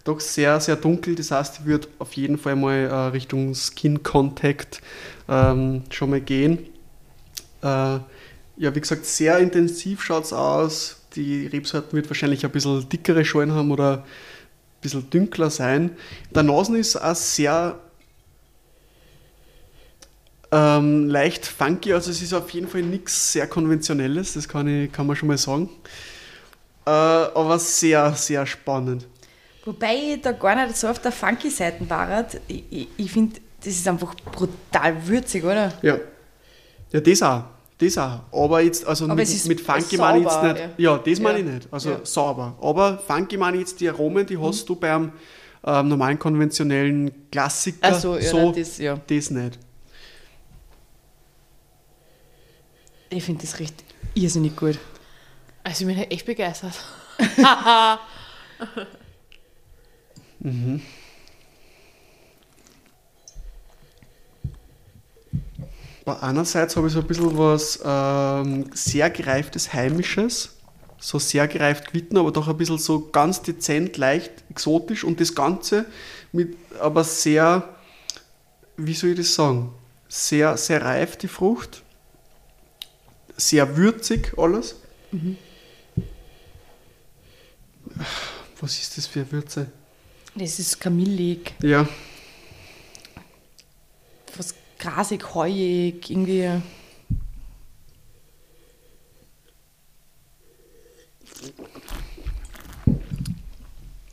doch 0.06 0.20
sehr, 0.20 0.60
sehr 0.60 0.76
dunkel. 0.76 1.14
Das 1.14 1.30
heißt, 1.30 1.60
ich 1.60 1.66
würde 1.66 1.88
auf 1.98 2.12
jeden 2.14 2.38
Fall 2.38 2.56
mal 2.56 2.74
äh, 2.74 2.94
Richtung 3.08 3.54
Skin 3.54 4.02
Contact 4.02 4.80
ähm, 5.28 5.82
schon 5.90 6.10
mal 6.10 6.20
gehen. 6.20 6.58
Äh, 7.62 7.98
ja, 8.58 8.74
wie 8.74 8.80
gesagt, 8.80 9.04
sehr 9.04 9.38
intensiv 9.38 10.02
schaut 10.02 10.24
es 10.24 10.32
aus. 10.32 11.02
Die 11.14 11.46
Rebsorten 11.46 11.92
wird 11.92 12.08
wahrscheinlich 12.08 12.44
ein 12.44 12.50
bisschen 12.50 12.88
dickere 12.88 13.24
Schalen 13.24 13.52
haben 13.52 13.70
oder 13.70 13.98
ein 13.98 14.02
bisschen 14.80 15.10
dünkler 15.10 15.50
sein. 15.50 15.96
Der 16.34 16.42
Nasen 16.42 16.76
ist 16.76 16.96
auch 16.96 17.14
sehr 17.14 17.78
ähm, 20.52 21.08
leicht 21.08 21.44
funky, 21.46 21.92
also 21.92 22.10
es 22.10 22.22
ist 22.22 22.32
auf 22.32 22.50
jeden 22.50 22.68
Fall 22.68 22.82
nichts 22.82 23.32
sehr 23.32 23.46
konventionelles, 23.48 24.34
das 24.34 24.48
kann, 24.48 24.68
ich, 24.68 24.92
kann 24.92 25.06
man 25.06 25.16
schon 25.16 25.28
mal 25.28 25.38
sagen. 25.38 25.68
Äh, 26.86 26.90
aber 26.90 27.58
sehr, 27.58 28.14
sehr 28.14 28.46
spannend. 28.46 29.06
Wobei 29.66 29.94
ich 30.14 30.20
da 30.22 30.32
gar 30.32 30.54
nicht 30.64 30.76
so 30.76 30.88
auf 30.88 30.98
der 31.00 31.12
funky 31.12 31.50
Seite 31.50 31.88
war. 31.90 32.24
Ich, 32.48 32.64
ich, 32.70 32.88
ich 32.96 33.10
finde, 33.12 33.38
das 33.58 33.74
ist 33.74 33.86
einfach 33.88 34.14
brutal 34.32 35.06
würzig, 35.06 35.44
oder? 35.44 35.72
Ja. 35.82 35.98
Ja, 36.92 37.00
das 37.00 37.22
auch. 37.22 37.42
Das 37.78 37.98
auch. 37.98 38.20
Aber 38.32 38.60
jetzt, 38.62 38.86
also 38.86 39.04
Aber 39.04 39.16
mit, 39.16 39.24
es 39.24 39.34
ist 39.34 39.48
mit 39.48 39.60
Funky 39.60 39.98
meine 39.98 40.18
ich 40.20 40.24
jetzt 40.24 40.42
nicht. 40.42 40.62
Ja, 40.78 40.96
das 40.96 41.20
meine 41.20 41.40
Ja. 41.40 41.44
ich 41.46 41.52
nicht. 41.52 41.68
Also 41.70 41.90
Ja. 41.90 42.00
sauber. 42.04 42.56
Aber 42.62 42.96
Funky 42.98 43.36
meine 43.36 43.56
ich 43.58 43.62
jetzt 43.64 43.80
die 43.80 43.88
Aromen, 43.90 44.24
die 44.24 44.38
hast 44.38 44.66
du 44.68 44.76
beim 44.76 45.12
ähm, 45.64 45.88
normalen 45.88 46.18
konventionellen 46.18 47.28
Klassiker. 47.30 47.78
Ach 47.90 47.98
so, 47.98 48.16
ja, 48.16 48.32
nein, 48.32 48.52
das- 48.54 48.78
ja. 48.78 48.98
das 49.06 49.30
nicht. 49.30 49.58
Ich 53.10 53.24
finde, 53.24 53.42
das 53.42 53.58
riecht 53.58 53.74
irrsinnig 54.14 54.54
gut. 54.56 54.78
Also 55.64 55.82
ich 55.82 55.86
bin 55.88 55.96
halt 55.96 56.12
echt 56.12 56.24
begeistert. 56.24 56.74
Aber 66.04 66.22
einerseits 66.22 66.76
habe 66.76 66.86
ich 66.86 66.92
so 66.92 67.00
ein 67.00 67.06
bisschen 67.06 67.36
was 67.36 67.80
ähm, 67.84 68.70
sehr 68.72 69.10
gereiftes 69.10 69.72
Heimisches, 69.72 70.50
so 70.98 71.18
sehr 71.18 71.48
gereift 71.48 71.86
Quitten, 71.86 72.16
aber 72.16 72.30
doch 72.30 72.46
ein 72.46 72.56
bisschen 72.56 72.78
so 72.78 73.08
ganz 73.08 73.42
dezent, 73.42 73.96
leicht 73.96 74.44
exotisch 74.48 75.02
und 75.02 75.20
das 75.20 75.34
Ganze 75.34 75.86
mit 76.30 76.56
aber 76.78 77.02
sehr, 77.02 77.74
wie 78.76 78.94
soll 78.94 79.10
ich 79.10 79.16
das 79.16 79.34
sagen, 79.34 79.72
sehr, 80.08 80.56
sehr 80.56 80.82
reif 80.82 81.16
die 81.16 81.28
Frucht, 81.28 81.82
sehr 83.36 83.76
würzig 83.76 84.32
alles. 84.36 84.76
Was 88.60 88.78
ist 88.78 88.96
das 88.96 89.06
für 89.08 89.20
eine 89.20 89.32
Würze? 89.32 89.66
Das 90.38 90.58
ist 90.58 90.78
kamillig, 90.80 91.54
Ja, 91.62 91.88
was 94.36 94.54
grasig, 94.78 95.34
heuig, 95.34 96.10
irgendwie. 96.10 96.60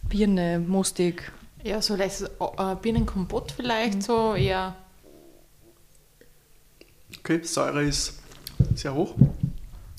Birne, 0.08 0.60
mustig. 0.60 1.32
Ja, 1.64 1.82
so 1.82 1.96
leichtes 1.96 2.30
äh, 2.40 2.76
Birnenkompott 2.82 3.52
vielleicht, 3.52 4.04
so 4.04 4.36
eher. 4.36 4.76
okay, 7.20 7.42
Säure 7.44 7.84
ist 7.84 8.20
sehr 8.76 8.94
hoch 8.94 9.16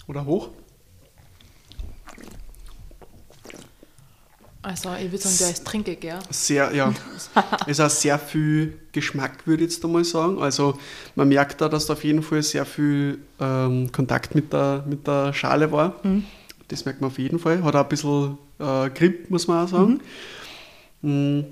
oder 0.07 0.25
hoch. 0.25 0.51
Also 4.65 4.95
ich 4.95 5.13
würde 5.13 5.19
sagen, 5.19 5.37
der 5.41 5.51
ist 5.51 5.67
trinkig, 5.67 6.03
ja. 6.03 6.21
Sehr, 6.31 6.75
ja. 6.75 6.95
es 7.67 7.81
auch 7.81 7.91
sehr 7.91 8.19
viel 8.19 8.79
Geschmack, 8.93 9.47
würde 9.47 9.63
ich 9.63 9.73
jetzt 9.73 9.85
einmal 9.85 10.05
sagen. 10.05 10.41
Also 10.41 10.79
man 11.17 11.29
merkt 11.29 11.61
da, 11.61 11.69
dass 11.69 11.85
da 11.85 11.93
auf 11.93 12.03
jeden 12.03 12.23
Fall 12.23 12.43
sehr 12.43 12.65
viel 12.65 13.19
ähm, 13.39 13.93
Kontakt 13.93 14.35
mit 14.35 14.55
der, 14.55 14.83
mit 14.89 15.07
der 15.07 15.35
Schale 15.35 15.71
war. 15.71 16.01
Das 16.69 16.87
merkt 16.87 17.03
man 17.03 17.11
auf 17.11 17.19
jeden 17.19 17.39
Fall. 17.39 17.63
Hat 17.63 17.77
auch 17.77 17.83
ein 17.83 17.89
bisschen 17.91 18.39
äh, 18.59 18.89
Grip, 18.89 19.29
muss 19.29 19.47
man 19.47 19.67
auch 19.67 19.69
sagen. 19.69 20.01
Mhm. 21.03 21.45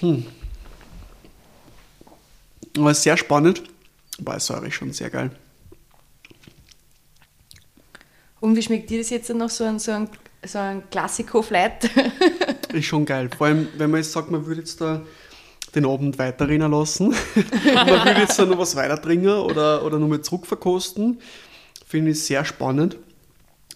Hm. 0.00 0.26
Aber 2.76 2.94
sehr 2.94 3.16
spannend. 3.16 3.62
Bei 4.18 4.40
Säure 4.40 4.72
schon 4.72 4.92
sehr 4.92 5.10
geil. 5.10 5.30
Und 8.40 8.56
wie 8.56 8.62
schmeckt 8.62 8.90
dir 8.90 8.98
das 8.98 9.10
jetzt 9.10 9.32
noch 9.34 9.50
so 9.50 9.64
ein, 9.64 9.78
so 9.78 9.92
ein, 9.92 10.08
so 10.44 10.58
ein 10.58 10.82
Klassiko-Flight? 10.90 11.90
Ist 12.72 12.86
schon 12.86 13.04
geil. 13.04 13.28
Vor 13.36 13.48
allem, 13.48 13.68
wenn 13.76 13.90
man 13.90 14.00
jetzt 14.00 14.12
sagt, 14.12 14.30
man 14.30 14.46
würde 14.46 14.60
jetzt 14.60 14.80
da 14.80 15.02
den 15.74 15.84
Abend 15.84 16.18
weiterrennen 16.18 16.72
lassen, 16.72 17.08
man 17.74 17.86
würde 17.86 18.20
jetzt 18.20 18.38
da 18.38 18.46
noch 18.46 18.58
was 18.58 18.74
weiter 18.74 19.00
trinken 19.00 19.28
oder, 19.28 19.84
oder 19.84 19.98
nochmal 19.98 20.22
zurückverkosten, 20.22 21.20
finde 21.86 22.12
ich 22.12 22.24
sehr 22.24 22.44
spannend. 22.44 22.96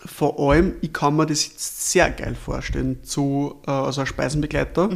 Vor 0.06 0.38
allem, 0.38 0.74
ich 0.80 0.92
kann 0.92 1.16
mir 1.16 1.24
das 1.24 1.46
jetzt 1.46 1.90
sehr 1.90 2.10
geil 2.10 2.34
vorstellen, 2.34 3.02
zu, 3.04 3.60
äh, 3.66 3.70
also 3.70 4.02
als 4.02 4.10
Speisenbegleiter. 4.10 4.90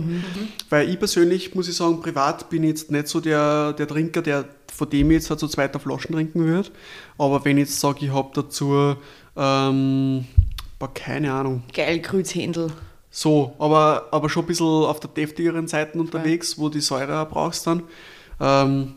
Weil 0.69 0.91
ich 0.91 0.99
persönlich, 0.99 1.55
muss 1.55 1.69
ich 1.69 1.77
sagen, 1.77 2.01
privat 2.03 2.51
bin 2.51 2.63
ich 2.63 2.71
jetzt 2.71 2.91
nicht 2.91 3.09
so 3.09 3.21
der, 3.21 3.73
der 3.73 3.89
Trinker, 3.89 4.21
der 4.21 4.45
von 4.79 4.89
dem 4.89 5.11
ich 5.11 5.17
jetzt 5.17 5.31
halt 5.31 5.41
so 5.41 5.49
zweiter 5.49 5.81
Flaschen 5.81 6.15
trinken 6.15 6.45
würde. 6.45 6.71
Aber 7.19 7.45
wenn 7.45 7.59
ich 7.59 7.69
jetzt 7.69 7.81
sage, 7.81 8.05
ich 8.07 8.13
habe 8.13 8.31
dazu, 8.33 8.97
ähm, 9.39 10.25
boah, 10.79 10.93
keine 10.93 11.33
Ahnung, 11.33 11.63
Geil, 11.73 12.01
Grützhändel. 12.01 12.73
so, 13.11 13.55
aber, 13.59 14.09
aber 14.11 14.29
schon 14.29 14.45
ein 14.45 14.49
bisschen 14.49 14.67
auf 14.67 15.01
der 15.01 15.11
deftigeren 15.11 15.69
Seite 15.69 15.99
unterwegs, 15.99 16.59
wo 16.59 16.69
die 16.69 16.81
Säure 16.81 17.21
auch 17.21 17.29
brauchst 17.31 17.67
dann. 17.67 17.85
Ähm, 18.41 18.95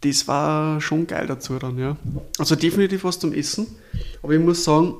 das 0.00 0.28
war 0.28 0.80
schon 0.82 1.06
geil 1.06 1.26
dazu 1.26 1.58
dann, 1.58 1.78
ja. 1.78 1.96
Also 2.38 2.56
definitiv 2.56 3.04
was 3.04 3.18
zum 3.18 3.32
Essen. 3.32 3.66
Aber 4.22 4.34
ich 4.34 4.40
muss 4.40 4.62
sagen, 4.64 4.96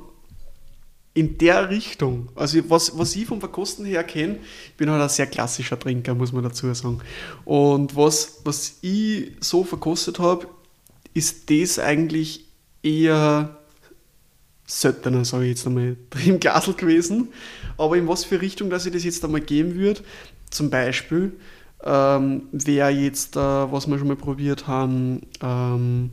in 1.13 1.37
der 1.37 1.69
Richtung, 1.69 2.29
also 2.35 2.59
was, 2.69 2.97
was 2.97 3.15
ich 3.15 3.25
vom 3.25 3.39
Verkosten 3.39 3.85
her 3.85 4.03
kenne, 4.03 4.39
ich 4.67 4.73
bin 4.75 4.89
halt 4.89 5.01
ein 5.01 5.09
sehr 5.09 5.27
klassischer 5.27 5.79
Trinker, 5.79 6.15
muss 6.15 6.33
man 6.33 6.43
dazu 6.43 6.73
sagen. 6.73 6.99
Und 7.45 7.95
was, 7.95 8.41
was 8.43 8.79
ich 8.81 9.31
so 9.39 9.63
verkostet 9.63 10.19
habe, 10.19 10.47
ist 11.13 11.49
das 11.49 11.79
eigentlich 11.79 12.45
eher 12.83 13.57
seltener, 14.65 15.25
sage 15.25 15.43
ich 15.45 15.49
jetzt 15.51 15.67
einmal, 15.67 15.95
im 16.25 16.39
Glasl 16.39 16.73
gewesen. 16.73 17.29
Aber 17.77 17.97
in 17.97 18.07
was 18.07 18.23
für 18.25 18.41
Richtung, 18.41 18.69
dass 18.69 18.85
ich 18.85 18.93
das 18.93 19.03
jetzt 19.03 19.23
einmal 19.23 19.41
geben 19.41 19.75
würde, 19.75 20.01
zum 20.49 20.69
Beispiel, 20.69 21.33
ähm, 21.83 22.43
wäre 22.51 22.89
jetzt, 22.89 23.35
äh, 23.35 23.39
was 23.39 23.87
wir 23.87 23.97
schon 23.99 24.07
mal 24.07 24.15
probiert 24.15 24.65
haben, 24.67 25.21
ähm, 25.43 26.11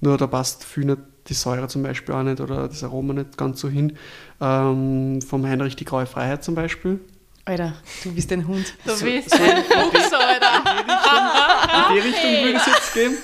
nur 0.00 0.16
da 0.18 0.26
passt 0.26 0.64
viel 0.64 0.84
nicht 0.84 0.98
die 1.28 1.34
Säure 1.34 1.66
zum 1.68 1.82
Beispiel 1.82 2.14
auch 2.14 2.22
nicht 2.22 2.40
oder 2.40 2.68
das 2.68 2.84
Aroma 2.84 3.12
nicht 3.14 3.36
ganz 3.36 3.60
so 3.60 3.68
hin. 3.68 3.96
Ähm, 4.40 5.20
vom 5.20 5.44
Heinrich 5.46 5.76
die 5.76 5.84
Graue 5.84 6.06
Freiheit 6.06 6.44
zum 6.44 6.54
Beispiel. 6.54 7.00
Alter, 7.44 7.74
du 8.04 8.12
bist 8.14 8.30
ein 8.32 8.46
Hund. 8.46 8.74
Du 8.84 8.94
So- 8.94 9.04
bist 9.06 9.30
so- 9.30 9.36
ein 9.42 9.64
Fuchs, 9.64 10.12
Alter. 10.12 10.80
In 11.88 11.94
die 11.94 12.00
Richtung 12.00 12.30
würde 12.30 12.50
ich 12.50 12.56
es 12.56 12.66
jetzt 12.66 12.94
geben. 12.94 13.14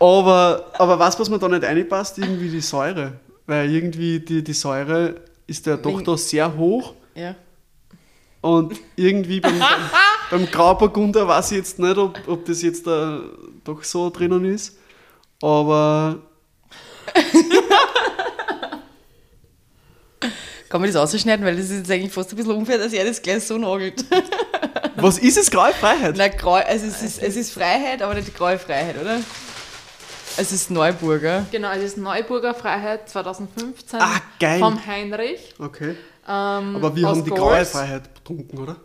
Aber, 0.00 0.66
aber 0.78 0.98
was, 0.98 1.18
was 1.18 1.28
mir 1.30 1.38
da 1.38 1.48
nicht 1.48 1.62
reinpasst, 1.64 2.18
irgendwie 2.18 2.48
die 2.50 2.60
Säure. 2.60 3.12
Weil 3.46 3.70
irgendwie 3.72 4.20
die, 4.20 4.42
die 4.42 4.52
Säure 4.52 5.16
ist 5.46 5.66
ja 5.66 5.76
doch 5.76 5.90
Wegen- 5.98 6.04
da 6.04 6.16
sehr 6.16 6.56
hoch. 6.56 6.94
Ja. 7.14 7.34
Und 8.40 8.74
irgendwie 8.96 9.40
beim, 9.40 9.58
beim, 9.58 9.90
beim 10.30 10.46
Grauburgunder 10.50 11.26
weiß 11.26 11.52
ich 11.52 11.58
jetzt 11.58 11.78
nicht, 11.78 11.96
ob, 11.96 12.18
ob 12.26 12.44
das 12.44 12.62
jetzt 12.62 12.86
da 12.86 13.20
doch 13.64 13.82
so 13.84 14.10
drinnen 14.10 14.44
ist. 14.44 14.76
Aber 15.42 16.18
Kann 20.68 20.80
man 20.80 20.92
das 20.92 20.96
ausschneiden, 20.96 21.46
weil 21.46 21.54
das 21.56 21.66
ist 21.66 21.78
jetzt 21.78 21.90
eigentlich 21.90 22.12
fast 22.12 22.30
ein 22.32 22.36
bisschen 22.36 22.52
unfair, 22.52 22.78
dass 22.78 22.92
er 22.92 23.04
das 23.04 23.22
gleich 23.22 23.44
so 23.44 23.56
nagelt. 23.56 24.04
was 24.96 25.18
ist 25.18 25.38
es? 25.38 25.48
Graue 25.50 25.72
Freiheit? 25.72 26.16
Na, 26.18 26.26
grau, 26.28 26.54
also 26.54 26.86
es 26.86 27.02
ist, 27.02 27.22
es 27.22 27.36
ist 27.36 27.52
Freiheit, 27.52 28.02
aber 28.02 28.14
nicht 28.14 28.34
graue 28.36 28.58
Freiheit, 28.58 28.96
oder? 29.00 29.20
Es 30.38 30.52
ist 30.52 30.70
Neuburger. 30.70 31.46
Genau, 31.50 31.70
es 31.70 31.82
ist 31.82 31.96
Neuburger 31.98 32.54
Freiheit 32.54 33.08
2015 33.08 34.00
Ah, 34.00 34.20
geil. 34.38 34.58
vom 34.60 34.84
Heinrich. 34.86 35.54
Okay. 35.58 35.96
Ähm, 36.28 36.76
Aber 36.76 36.94
wir 36.94 37.08
haben 37.08 37.24
die 37.24 37.30
Goals. 37.30 37.72
Graue 37.72 37.82
Freiheit 37.82 38.14
getrunken, 38.14 38.58
oder? 38.58 38.76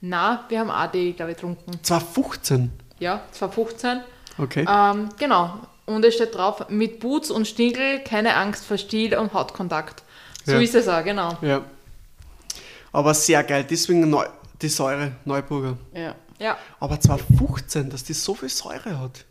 Na, 0.00 0.44
wir 0.48 0.60
haben 0.60 0.70
auch 0.70 0.90
die, 0.90 1.12
glaube 1.14 1.32
ich, 1.32 1.36
getrunken. 1.36 1.72
2015. 1.82 2.70
Ja, 3.00 3.22
2015. 3.32 4.00
Okay. 4.38 4.64
Ähm, 4.68 5.08
genau. 5.18 5.54
Und 5.86 6.04
es 6.04 6.14
steht 6.14 6.34
drauf, 6.34 6.68
mit 6.68 7.00
Boots 7.00 7.30
und 7.30 7.48
Stiegel, 7.48 8.00
keine 8.00 8.36
Angst 8.36 8.64
vor 8.64 8.76
Stiel 8.78 9.16
und 9.16 9.32
Hautkontakt. 9.32 10.02
So 10.44 10.52
Ja. 10.52 10.60
ist 10.60 10.74
es 10.74 10.86
auch, 10.86 11.02
genau. 11.02 11.36
Ja. 11.40 11.62
Aber 12.92 13.14
sehr 13.14 13.42
geil. 13.42 13.64
Deswegen, 13.68 14.08
neu, 14.08 14.26
Die 14.60 14.68
Säure, 14.68 15.12
Neuburger. 15.24 15.76
Ja. 15.94 16.14
Ja. 16.38 16.56
Aber 16.80 17.00
2015, 17.00 17.90
dass 17.90 18.04
die 18.04 18.12
so 18.12 18.34
viel 18.34 18.48
Säure 18.48 18.98
hat. 19.00 19.24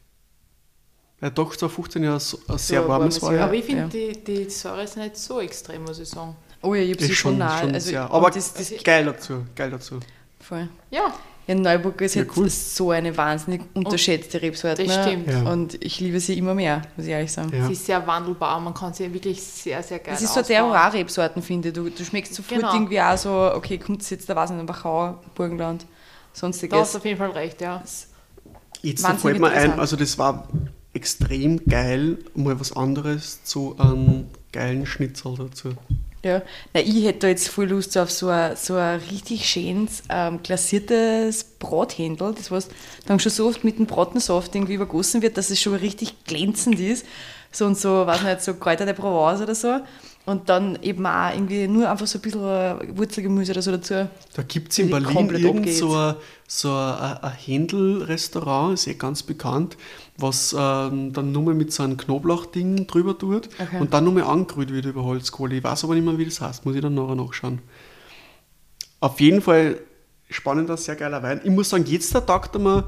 Ja, 1.22 1.30
doch 1.32 1.56
2015 1.56 2.04
ja 2.04 2.20
so, 2.20 2.38
ein 2.48 2.58
sehr 2.60 2.82
ein 2.82 2.88
warmes 2.88 3.22
warmes 3.22 3.22
war. 3.24 3.34
Ja. 3.34 3.46
Aber 3.46 3.54
ich 3.56 3.66
finde, 3.66 3.82
Ja. 3.84 3.88
die, 3.88 4.24
die 4.24 4.50
Säure 4.50 4.84
ist 4.84 4.98
nicht 4.98 5.18
so 5.18 5.40
extrem, 5.40 5.84
muss 5.84 5.98
ich 6.00 6.08
sagen. 6.10 6.36
Oh 6.62 6.74
ja, 6.76 6.82
ich 6.84 6.92
habe 6.94 7.04
sie 7.04 7.14
schon, 7.16 7.32
schon, 7.32 7.38
nahe. 7.40 7.60
schon 7.62 7.74
also, 7.74 7.90
sehr. 7.90 8.04
und 8.04 8.12
Aber 8.16 8.30
das, 8.30 8.54
das, 8.54 8.74
geil 8.84 9.06
dazu, 9.06 9.46
geil 9.56 9.70
dazu. 9.72 10.00
voll. 10.40 10.68
Ja, 10.92 11.14
Ja, 11.48 11.56
Neuburg 11.56 12.02
ist 12.02 12.16
Ja, 12.16 12.24
jetzt 12.24 12.36
cool. 12.38 12.50
so 12.50 12.92
eine 12.92 13.16
wahnsinnig 13.16 13.62
unterschätzte 13.74 14.42
Rebsorte. 14.42 14.84
das 14.86 14.96
ne? 14.98 15.04
stimmt. 15.04 15.28
Ja. 15.32 15.52
Und 15.52 15.82
ich 15.84 16.00
liebe 16.02 16.20
sie 16.20 16.38
immer 16.38 16.54
mehr, 16.54 16.82
muss 16.98 17.06
ich 17.06 17.12
ehrlich 17.14 17.32
sagen. 17.32 17.52
Ja. 17.56 17.66
sie 17.68 17.74
ist 17.74 17.86
sehr 17.86 18.06
wandelbar, 18.06 18.60
man 18.60 18.74
kann 18.74 18.94
sie 18.94 19.12
wirklich 19.14 19.42
sehr, 19.42 19.82
sehr 19.82 20.00
geil 20.00 20.14
Das 20.14 20.22
ist 20.22 20.34
so 20.34 20.42
der 20.42 20.64
ausbauen. 20.66 20.74
Terroir-Rebsorten, 20.74 21.42
finde 21.42 21.70
ich. 21.70 21.74
Du, 21.74 21.90
du 21.90 22.04
schmeckst 22.06 22.34
sofort 22.36 22.60
Genau. 22.60 22.74
irgendwie 22.74 23.00
auch 23.02 23.18
so, 23.18 23.32
okay, 23.56 23.78
kommt 23.78 24.02
es 24.02 24.10
jetzt, 24.10 24.30
da 24.30 24.36
weiß 24.36 24.50
ich 24.52 24.56
nicht, 24.58 24.68
Wachau, 24.68 25.16
Burgenland, 25.36 25.86
hast 26.34 26.40
sonstiges. 26.42 26.92
du 26.92 26.98
auf 26.98 27.06
jeden 27.06 27.18
Fall 27.18 27.32
recht, 27.32 27.62
ja. 27.62 27.82
Jetzt 28.82 29.08
fällt 29.08 29.40
mir 29.40 29.50
ein, 29.50 29.80
also 29.80 29.96
das 29.96 30.18
war 30.20 30.48
extrem 30.98 31.64
geil, 31.66 32.18
mal 32.34 32.60
was 32.60 32.76
anderes 32.76 33.44
zu 33.44 33.76
einem 33.78 34.26
geilen 34.52 34.88
Schnitzel 34.88 35.36
dazu. 35.38 35.70
Ja. 36.24 36.42
Na, 36.74 36.82
ich 36.82 37.06
hätte 37.06 37.20
da 37.20 37.28
jetzt 37.28 37.50
voll 37.50 37.68
Lust 37.68 37.96
auf 37.98 38.10
so 38.10 38.30
ein, 38.30 38.56
so 38.56 38.74
ein 38.74 39.00
richtig 39.12 39.48
schönes, 39.48 40.02
ähm, 40.10 40.40
glasiertes 40.42 41.44
Brathändel, 41.60 42.34
das 42.34 42.50
was 42.50 42.70
dann 43.06 43.20
schon 43.20 43.32
so 43.32 43.48
oft 43.48 43.64
mit 43.64 43.78
dem 43.78 43.86
Bratensaft 43.86 44.56
irgendwie 44.56 44.74
übergossen 44.74 45.22
wird, 45.22 45.38
dass 45.38 45.52
es 45.52 45.62
schon 45.62 45.76
richtig 45.76 46.26
glänzend 46.26 46.80
ist. 46.80 47.06
So 47.52 47.66
und 47.66 47.78
so, 47.78 48.08
weiß 48.08 48.24
nicht, 48.24 48.42
so 48.42 48.56
Kräuter 48.56 48.86
de 48.86 48.96
Provence 48.96 49.42
oder 49.42 49.56
so. 49.56 49.80
Und 50.28 50.50
dann 50.50 50.78
eben 50.82 51.06
auch 51.06 51.34
irgendwie 51.34 51.70
nur 51.70 51.90
einfach 51.90 52.06
so 52.06 52.18
ein 52.18 52.22
bisschen 52.22 52.42
Wurzelgemüse 52.98 53.54
oder 53.54 53.62
so 53.62 53.72
dazu. 53.72 54.10
Da 54.34 54.44
gibt 54.44 54.74
es 54.74 54.78
in 54.80 54.90
Berlin 54.90 55.30
irgend 55.30 55.60
abgeht. 55.60 55.78
so 55.78 55.96
ein, 55.96 56.16
so 56.46 56.70
ein, 56.74 57.18
ein 57.24 57.32
Händel-Restaurant, 57.32 58.74
ist 58.74 58.88
eh 58.88 58.96
ganz 58.96 59.24
bekannt, 59.24 59.78
was 60.18 60.54
ähm, 60.58 61.14
dann 61.14 61.32
nur 61.32 61.44
mal 61.44 61.54
mit 61.54 61.72
so 61.72 61.84
einem 61.84 61.96
Knoblauchding 61.96 62.88
drüber 62.88 63.18
tut 63.18 63.48
Okay. 63.58 63.80
und 63.80 63.94
dann 63.94 64.04
nur 64.04 64.12
mal 64.14 64.24
angerührt 64.24 64.72
wird 64.74 64.84
über 64.86 65.06
Holzkohle. 65.06 65.56
Ich 65.56 65.64
weiß 65.64 65.86
aber 65.86 65.96
nicht 65.96 66.04
mehr, 66.04 66.18
wie 66.18 66.26
das 66.26 66.42
heißt, 66.42 66.66
muss 66.66 66.76
ich 66.76 66.82
dann 66.82 66.94
nachher 66.96 67.16
nachschauen. 67.16 67.60
Auf 69.00 69.22
jeden 69.22 69.42
Fall 69.42 69.80
spannender, 70.30 70.76
sehr 70.76 70.98
geiler 70.98 71.24
Wein. 71.24 71.40
Ich 71.44 71.52
muss 71.52 71.70
sagen, 71.70 71.86
jetzt 71.88 72.14
der 72.14 72.26
taugt 72.26 72.54
er 72.56 72.60
mir 72.60 72.84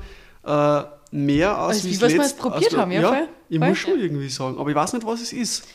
äh, 0.46 1.16
mehr 1.16 1.58
aus 1.62 1.76
Als 1.76 1.86
wie 1.86 2.02
was 2.02 2.12
wir 2.14 2.22
jetzt 2.22 2.38
probiert 2.38 2.74
als- 2.74 2.78
haben, 2.82 2.92
ja, 2.92 3.08
voll, 3.08 3.28
Ich 3.48 3.60
voll. 3.60 3.70
muss 3.70 3.78
schon 3.78 4.00
irgendwie 4.00 4.30
sagen, 4.30 4.58
aber 4.60 4.70
ich 4.70 4.76
weiß 4.76 4.94
nicht, 4.94 5.06
was 5.06 5.22
es 5.22 5.32
ist. 5.32 5.68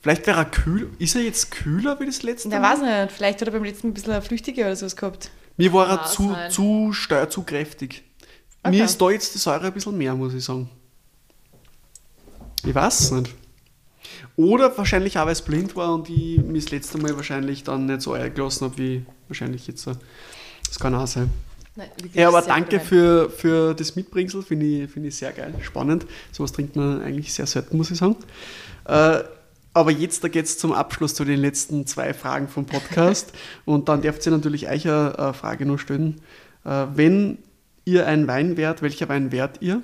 Vielleicht 0.00 0.26
wäre 0.26 0.38
er 0.38 0.44
kühl. 0.44 0.90
Ist 0.98 1.16
er 1.16 1.22
jetzt 1.22 1.50
kühler 1.50 1.98
wie 2.00 2.06
das 2.06 2.22
letzte 2.22 2.48
Na, 2.48 2.60
Mal? 2.60 2.72
weiß 2.74 2.82
nicht, 2.82 3.16
vielleicht 3.16 3.40
hat 3.40 3.48
er 3.48 3.52
beim 3.52 3.64
letzten 3.64 3.88
ein 3.88 3.94
bisschen 3.94 4.12
eine 4.12 4.22
flüchtige 4.22 4.62
oder 4.62 4.76
sowas 4.76 4.96
gehabt. 4.96 5.30
Mir 5.56 5.72
war 5.72 5.88
er 5.88 6.04
zu, 6.06 6.30
sein. 6.30 6.50
zu 6.50 6.92
steuer, 6.92 7.28
zu 7.28 7.42
kräftig. 7.42 8.04
Okay. 8.62 8.76
Mir 8.76 8.84
ist 8.84 9.00
da 9.00 9.10
jetzt 9.10 9.34
die 9.34 9.38
Säure 9.38 9.66
ein 9.66 9.72
bisschen 9.72 9.96
mehr, 9.98 10.14
muss 10.14 10.34
ich 10.34 10.44
sagen. 10.44 10.70
Ich 12.64 12.74
weiß 12.74 13.00
es 13.00 13.10
nicht. 13.10 13.34
Oder 14.36 14.76
wahrscheinlich 14.78 15.18
auch, 15.18 15.26
weil 15.26 15.32
es 15.32 15.42
blind 15.42 15.74
war 15.74 15.92
und 15.94 16.08
ich 16.08 16.38
mich 16.38 16.64
das 16.64 16.72
letzte 16.72 16.98
Mal 16.98 17.16
wahrscheinlich 17.16 17.64
dann 17.64 17.86
nicht 17.86 18.02
so 18.02 18.12
eingelassen 18.12 18.66
habe, 18.66 18.78
wie 18.78 19.06
wahrscheinlich 19.26 19.66
jetzt. 19.66 19.86
Das 19.86 20.78
kann 20.78 20.94
auch 20.94 21.06
sein. 21.06 21.30
Nein, 21.74 21.88
Ja, 22.14 22.28
aber 22.28 22.42
danke 22.42 22.80
für, 22.80 23.30
für 23.30 23.74
das 23.74 23.94
Mitbringsel, 23.96 24.42
finde 24.42 24.66
ich, 24.66 24.90
finde 24.90 25.08
ich 25.08 25.16
sehr 25.16 25.32
geil, 25.32 25.54
spannend. 25.62 26.06
Sowas 26.32 26.52
trinkt 26.52 26.76
man 26.76 27.02
eigentlich 27.02 27.32
sehr 27.32 27.46
selten, 27.46 27.76
muss 27.76 27.90
ich 27.90 27.98
sagen. 27.98 28.16
Äh, 28.84 29.20
aber 29.74 29.90
jetzt, 29.90 30.24
da 30.24 30.28
geht 30.28 30.46
es 30.46 30.58
zum 30.58 30.72
Abschluss 30.72 31.14
zu 31.14 31.24
den 31.24 31.40
letzten 31.40 31.86
zwei 31.86 32.14
Fragen 32.14 32.48
vom 32.48 32.66
Podcast. 32.66 33.32
Und 33.64 33.88
dann 33.88 34.02
dürft 34.02 34.24
ihr 34.26 34.32
natürlich 34.32 34.68
euch 34.68 34.88
eine, 34.88 35.18
eine 35.18 35.34
Frage 35.34 35.66
nur 35.66 35.78
stellen. 35.78 36.20
Äh, 36.64 36.86
wenn 36.94 37.38
ihr 37.84 38.06
ein 38.06 38.26
Wein 38.26 38.56
wärt, 38.56 38.82
welcher 38.82 39.08
Wein 39.08 39.32
wärt 39.32 39.62
ihr? 39.62 39.82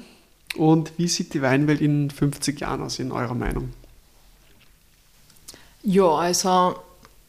Und 0.56 0.92
wie 0.98 1.08
sieht 1.08 1.34
die 1.34 1.42
Weinwelt 1.42 1.80
in 1.80 2.10
50 2.10 2.60
Jahren 2.60 2.82
aus, 2.82 2.98
in 2.98 3.12
eurer 3.12 3.34
Meinung? 3.34 3.70
Ja, 5.82 6.06
also 6.06 6.76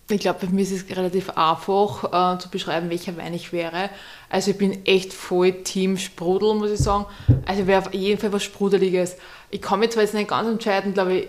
ich 0.09 0.19
glaube, 0.19 0.45
bei 0.45 0.51
mir 0.51 0.61
ist 0.61 0.71
es 0.71 0.95
relativ 0.95 1.31
einfach 1.31 2.35
äh, 2.35 2.39
zu 2.39 2.49
beschreiben, 2.49 2.89
welcher 2.89 3.17
Wein 3.17 3.33
ich 3.33 3.51
wäre. 3.51 3.89
Also 4.29 4.51
ich 4.51 4.57
bin 4.57 4.85
echt 4.85 5.13
voll 5.13 5.63
Team 5.63 5.97
Sprudel, 5.97 6.53
muss 6.53 6.71
ich 6.71 6.79
sagen. 6.79 7.05
Also 7.45 7.65
wäre 7.65 7.81
auf 7.81 7.93
jeden 7.93 8.21
Fall 8.21 8.31
was 8.31 8.43
Sprudeliges. 8.43 9.17
Ich 9.49 9.61
kann 9.61 9.79
mich 9.79 9.91
zwar 9.91 10.03
jetzt 10.03 10.13
nicht 10.13 10.29
ganz 10.29 10.47
entscheiden, 10.47 10.93
glaube 10.93 11.13
ich, 11.13 11.27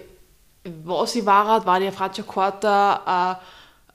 was 0.85 1.15
ich 1.15 1.27
war, 1.27 1.65
war 1.67 1.81
die 1.81 1.91
Fraccia 1.91 2.25
Corta, 2.25 3.39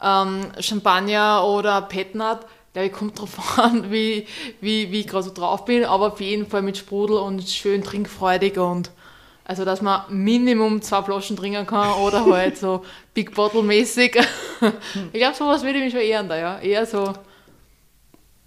äh, 0.02 0.06
ähm, 0.06 0.52
Champagner 0.60 1.46
oder 1.46 1.82
Petnat. 1.84 2.46
Ja, 2.76 2.84
ich 2.84 2.94
kommt 2.94 3.20
drauf 3.20 3.38
an, 3.60 3.92
wie, 3.92 4.28
wie, 4.62 4.92
wie 4.92 5.02
ich 5.02 5.08
gerade 5.08 5.24
so 5.24 5.34
drauf 5.34 5.66
bin, 5.66 5.84
aber 5.84 6.08
auf 6.08 6.22
jeden 6.22 6.48
Fall 6.48 6.62
mit 6.62 6.78
Sprudel 6.78 7.18
und 7.18 7.48
schön 7.48 7.84
trinkfreudig 7.84 8.58
und 8.58 8.92
also, 9.44 9.66
dass 9.66 9.82
man 9.82 10.04
Minimum 10.10 10.82
zwei 10.82 11.02
Flaschen 11.02 11.36
trinken 11.36 11.66
kann 11.66 11.94
oder 11.96 12.26
halt 12.32 12.58
so 12.58 12.86
Big 13.14 13.34
Bottle 13.36 13.64
mäßig. 13.64 14.16
ich 15.12 15.20
glaube, 15.20 15.36
sowas 15.36 15.64
würde 15.64 15.80
ich 15.80 15.86
mich 15.86 15.94
schon 15.94 16.02
eher 16.02 16.24
da, 16.24 16.38
ja. 16.38 16.60
Eher 16.60 16.86
so, 16.86 17.12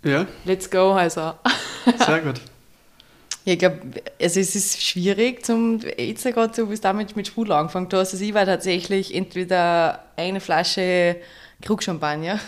Ja, 0.03 0.27
let's 0.45 0.71
go, 0.71 0.93
also. 0.93 1.35
sehr 1.99 2.21
gut. 2.21 2.41
Ja, 3.45 3.53
ich 3.53 3.59
glaube, 3.59 3.79
also 4.21 4.41
es 4.41 4.55
ist 4.57 4.83
schwierig, 4.83 5.45
zum, 5.45 5.81
jetzt 5.99 6.25
gerade 6.25 6.55
so, 6.55 6.71
wie 6.71 6.75
du 6.77 6.81
damit 6.81 7.15
mit 7.15 7.27
Sprudel 7.27 7.53
angefangen 7.53 7.89
hast. 7.93 8.13
Also 8.15 8.25
ich 8.25 8.33
war 8.33 8.47
tatsächlich 8.47 9.15
entweder 9.15 10.03
eine 10.17 10.41
Flasche 10.41 11.17
Krugchampagner. 11.63 12.41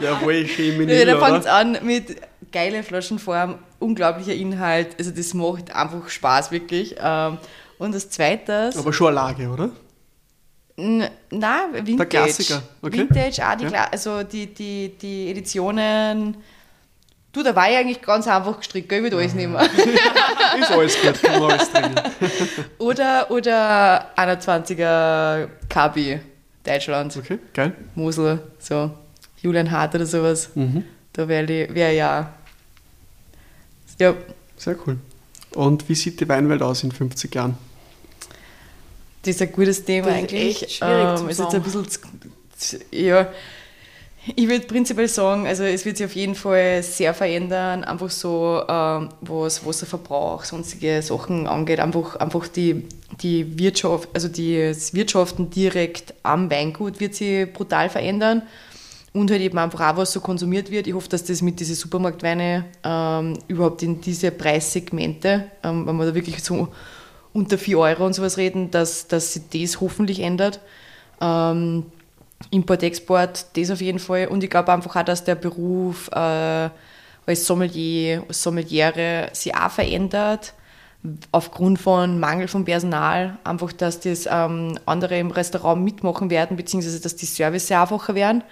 Jawohl, 0.00 0.46
schön 0.46 0.88
Ja, 0.88 1.04
da 1.18 1.24
fängt 1.24 1.40
es 1.40 1.46
an 1.46 1.78
mit 1.82 2.16
geile 2.52 2.82
Flaschenform, 2.82 3.56
unglaublicher 3.78 4.34
Inhalt. 4.34 4.96
Also 4.98 5.10
das 5.10 5.34
macht 5.34 5.74
einfach 5.74 6.08
Spaß, 6.08 6.50
wirklich. 6.50 6.94
Ähm, 7.02 7.38
Und 7.78 7.94
als 7.94 8.10
zweites, 8.10 8.76
Aber 8.76 8.92
schon 8.92 9.08
eine 9.08 9.16
Lage, 9.16 9.48
oder? 9.48 9.70
n- 10.76 11.08
na, 11.30 11.62
Vintage. 11.72 11.96
Der 11.96 12.06
Klassiker, 12.06 12.62
okay. 12.82 12.98
Vintage, 12.98 13.42
auch 13.46 13.56
die, 13.56 13.64
Ja. 13.64 13.88
Also 13.90 14.22
die, 14.22 14.46
die, 14.54 14.92
die 15.00 15.30
Editionen. 15.30 16.36
Du, 17.32 17.42
da 17.42 17.54
war 17.54 17.70
ich 17.70 17.76
eigentlich 17.76 18.00
ganz 18.00 18.26
einfach 18.26 18.56
gestrickt, 18.58 18.88
gell, 18.88 19.04
ich 19.04 19.12
will 19.12 19.18
alles 19.18 19.34
nehmen. 19.34 19.54
Ist 20.60 20.70
alles 20.70 21.00
gut, 21.00 21.22
kann 21.22 21.40
man 21.40 21.50
alles 21.52 21.70
trinken. 21.70 21.94
Oder, 22.78 23.30
oder 23.30 24.10
21er 24.16 25.48
KB, 25.68 26.20
Deutschland, 26.64 27.16
Okay, 27.16 27.38
geil. 27.52 27.72
Mosel, 27.94 28.40
so 28.58 28.90
Julian 29.42 29.70
Hart 29.70 29.94
oder 29.94 30.06
sowas. 30.06 30.50
Mhm. 30.54 30.84
Da 31.12 31.28
wäre 31.28 31.46
wär 31.74 31.92
ja. 31.92 32.32
Ja, 34.00 34.14
Sehr 34.56 34.76
cool. 34.86 34.98
Und 35.54 35.88
wie 35.88 35.94
sieht 35.94 36.20
die 36.20 36.28
Weinwelt 36.28 36.62
aus 36.62 36.82
in 36.82 36.92
50 36.92 37.34
Jahren? 37.34 37.56
das 39.22 39.34
ist 39.34 39.42
ein 39.42 39.52
gutes 39.52 39.84
Thema 39.84 40.06
Das 40.08 40.16
ist 40.16 40.22
eigentlich. 40.22 40.62
echt 40.62 40.72
schwierig 40.72 41.18
zum 41.18 41.28
ist 41.28 41.38
jetzt 41.38 41.54
ein 41.54 41.62
bisschen. 41.62 42.80
Ja. 42.90 43.26
Ich 44.36 44.48
würde 44.48 44.66
prinzipiell 44.66 45.08
sagen, 45.08 45.46
also 45.46 45.62
es 45.64 45.84
wird 45.84 45.96
sich 45.96 46.06
auf 46.06 46.14
jeden 46.14 46.34
Fall 46.34 46.82
sehr 46.82 47.14
verändern, 47.14 47.84
einfach 47.84 48.10
so, 48.10 48.62
ähm, 48.68 49.08
was 49.20 49.64
Wasserverbrauch, 49.64 50.44
sonstige 50.44 51.00
Sachen 51.02 51.46
angeht, 51.46 51.80
einfach, 51.80 52.16
einfach 52.16 52.46
die, 52.48 52.84
die 53.22 53.58
Wirtschaft, 53.58 54.08
also 54.14 54.28
die- 54.28 54.68
das 54.68 54.92
Wirtschaften 54.92 55.50
direkt 55.50 56.14
am 56.22 56.50
Weingut 56.50 57.00
wird 57.00 57.14
sich 57.14 57.50
brutal 57.52 57.88
verändern 57.88 58.42
und 59.14 59.30
halt 59.30 59.40
eben 59.40 59.56
einfach 59.58 59.80
auch, 59.92 59.96
was 59.96 60.12
so 60.12 60.20
konsumiert 60.20 60.70
wird. 60.70 60.86
Ich 60.86 60.94
hoffe, 60.94 61.08
dass 61.08 61.24
das 61.24 61.40
mit 61.40 61.58
diesen 61.60 61.74
Supermarktweine 61.76 62.66
ähm, 62.84 63.38
überhaupt 63.48 63.82
in 63.82 64.00
diese 64.00 64.30
Preissegmente, 64.30 65.44
ähm, 65.64 65.86
wenn 65.86 65.96
wir 65.96 66.06
da 66.06 66.14
wirklich 66.14 66.42
so 66.42 66.68
unter 67.32 67.56
4 67.56 67.78
Euro 67.78 68.04
und 68.04 68.12
sowas 68.14 68.36
reden, 68.36 68.70
dass, 68.70 69.06
dass 69.08 69.32
sich 69.34 69.42
das 69.52 69.80
hoffentlich 69.80 70.20
ändert. 70.20 70.60
Ähm, 71.20 71.86
Import, 72.50 72.82
Export, 72.82 73.46
das 73.56 73.70
auf 73.70 73.80
jeden 73.80 73.98
Fall. 73.98 74.28
Und 74.28 74.42
ich 74.44 74.50
glaube 74.50 74.72
einfach 74.72 74.94
auch, 74.96 75.02
dass 75.02 75.24
der 75.24 75.34
Beruf 75.34 76.08
äh, 76.12 76.68
als 77.26 77.44
Sommelier, 77.46 78.24
als 78.28 78.42
Sommeliere 78.42 79.28
sich 79.32 79.54
auch 79.54 79.70
verändert. 79.70 80.54
Aufgrund 81.30 81.78
von 81.78 82.18
Mangel 82.18 82.48
von 82.48 82.64
Personal. 82.64 83.38
Einfach, 83.44 83.72
dass 83.72 84.00
das 84.00 84.26
ähm, 84.30 84.78
andere 84.84 85.18
im 85.18 85.30
Restaurant 85.30 85.82
mitmachen 85.84 86.28
werden, 86.28 86.56
beziehungsweise 86.56 87.00
dass 87.00 87.14
die 87.16 87.26
Service 87.26 87.70
einfacher 87.70 88.14
werden. 88.14 88.42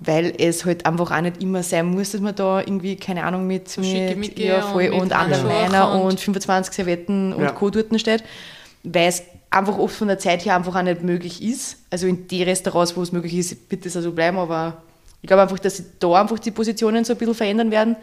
Weil 0.00 0.32
es 0.38 0.64
halt 0.64 0.86
einfach 0.86 1.10
auch 1.10 1.20
nicht 1.20 1.42
immer 1.42 1.62
sein 1.62 1.86
muss, 1.86 2.12
dass 2.12 2.20
man 2.20 2.34
da 2.34 2.60
irgendwie, 2.60 2.96
keine 2.96 3.24
Ahnung, 3.24 3.46
mit, 3.46 3.68
So 3.68 3.80
mit 3.80 3.90
schickimicki 3.90 4.46
ja, 4.46 4.62
voll, 4.62 4.86
und 4.86 4.90
mit 4.92 5.02
und 5.02 5.12
anderen 5.12 5.42
Handschuhen 5.42 5.72
Weiner 5.72 5.92
und- 5.92 6.02
und 6.02 6.20
25 6.20 6.72
Servietten 6.74 7.32
und 7.32 7.42
Ja. 7.42 7.50
Co. 7.52 7.70
dort 7.70 8.00
steht. 8.00 8.22
Weil 8.84 9.08
es 9.08 9.22
einfach 9.50 9.78
oft 9.78 9.94
von 9.94 10.08
der 10.08 10.18
Zeit 10.18 10.44
her 10.44 10.56
einfach 10.56 10.76
auch 10.76 10.82
nicht 10.82 11.02
möglich 11.02 11.42
ist. 11.42 11.78
Also 11.90 12.06
in 12.06 12.28
die 12.28 12.42
Restaurants, 12.42 12.96
wo 12.96 13.02
es 13.02 13.12
möglich 13.12 13.34
ist, 13.34 13.70
wird 13.70 13.86
das 13.86 13.96
also 13.96 14.12
bleiben, 14.12 14.38
aber 14.38 14.82
ich 15.22 15.26
glaube 15.26 15.42
einfach, 15.42 15.58
dass 15.58 15.78
sich 15.78 15.86
da 15.98 16.20
einfach 16.20 16.38
die 16.38 16.50
Positionen 16.50 17.04
so 17.04 17.14
ein 17.14 17.18
bisschen 17.18 17.34
verändern 17.34 17.70
werden. 17.70 17.96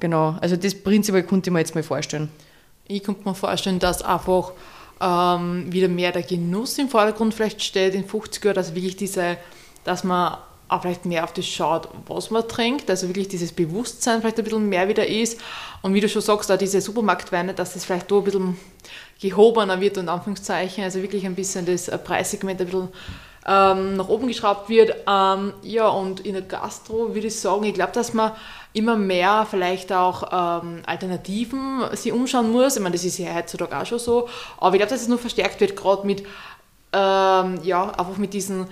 Genau, 0.00 0.36
also 0.40 0.56
das 0.56 0.74
prinzipiell 0.74 1.22
konnte 1.22 1.48
ich 1.50 1.52
mir 1.52 1.60
jetzt 1.60 1.74
mal 1.74 1.82
vorstellen. 1.82 2.28
Ich 2.86 3.02
könnte 3.02 3.26
mir 3.26 3.34
vorstellen, 3.34 3.78
dass 3.78 4.02
einfach 4.02 4.52
ähm, 5.00 5.72
wieder 5.72 5.88
mehr 5.88 6.12
der 6.12 6.22
Genuss 6.22 6.78
im 6.78 6.88
Vordergrund 6.88 7.34
vielleicht 7.34 7.62
steht 7.62 7.94
in 7.94 8.04
50 8.04 8.44
Jahren, 8.44 8.54
dass 8.54 8.74
wirklich 8.74 8.96
diese, 8.96 9.36
dass 9.84 10.04
man 10.04 10.36
auch 10.68 10.82
vielleicht 10.82 11.06
mehr 11.06 11.24
auf 11.24 11.32
das 11.32 11.46
schaut, 11.46 11.88
was 12.06 12.30
man 12.30 12.46
trinkt, 12.48 12.90
also 12.90 13.08
wirklich 13.08 13.28
dieses 13.28 13.52
Bewusstsein 13.52 14.20
vielleicht 14.20 14.38
ein 14.38 14.44
bisschen 14.44 14.68
mehr 14.68 14.88
wieder 14.88 15.06
ist. 15.06 15.40
Und 15.82 15.94
wie 15.94 16.00
du 16.00 16.08
schon 16.08 16.22
sagst, 16.22 16.50
auch 16.50 16.58
diese 16.58 16.80
Supermarktweine, 16.80 17.54
dass 17.54 17.74
das 17.74 17.84
vielleicht 17.84 18.10
da 18.10 18.16
ein 18.16 18.24
bisschen 18.24 18.58
gehobener 19.20 19.80
wird, 19.80 19.98
und 19.98 20.08
Anführungszeichen, 20.08 20.84
also 20.84 21.02
wirklich 21.02 21.24
ein 21.24 21.34
bisschen 21.34 21.66
das 21.66 21.90
Preissegment 22.04 22.60
ein 22.60 22.66
bisschen 22.66 22.88
ähm, 23.46 23.96
nach 23.96 24.08
oben 24.08 24.26
geschraubt 24.26 24.68
wird. 24.68 24.94
Ähm, 25.06 25.52
ja, 25.62 25.88
und 25.88 26.20
in 26.20 26.32
der 26.32 26.42
Gastro 26.42 27.14
würde 27.14 27.28
ich 27.28 27.38
sagen, 27.38 27.64
ich 27.64 27.74
glaube, 27.74 27.92
dass 27.92 28.12
man 28.12 28.32
immer 28.72 28.96
mehr 28.96 29.46
vielleicht 29.48 29.92
auch 29.92 30.62
ähm, 30.62 30.82
Alternativen 30.84 31.84
sich 31.92 32.12
umschauen 32.12 32.50
muss. 32.50 32.76
Ich 32.76 32.82
meine, 32.82 32.94
das 32.94 33.04
ist 33.04 33.18
ja 33.18 33.34
heutzutage 33.34 33.76
auch 33.76 33.86
schon 33.86 33.98
so. 33.98 34.28
Aber 34.58 34.74
ich 34.74 34.80
glaube, 34.80 34.90
dass 34.90 35.02
es 35.02 35.08
nur 35.08 35.18
verstärkt 35.18 35.60
wird, 35.60 35.76
gerade 35.76 36.06
mit, 36.06 36.20
ähm, 36.92 37.60
ja, 37.62 37.90
einfach 37.90 38.16
mit 38.18 38.34
diesen 38.34 38.66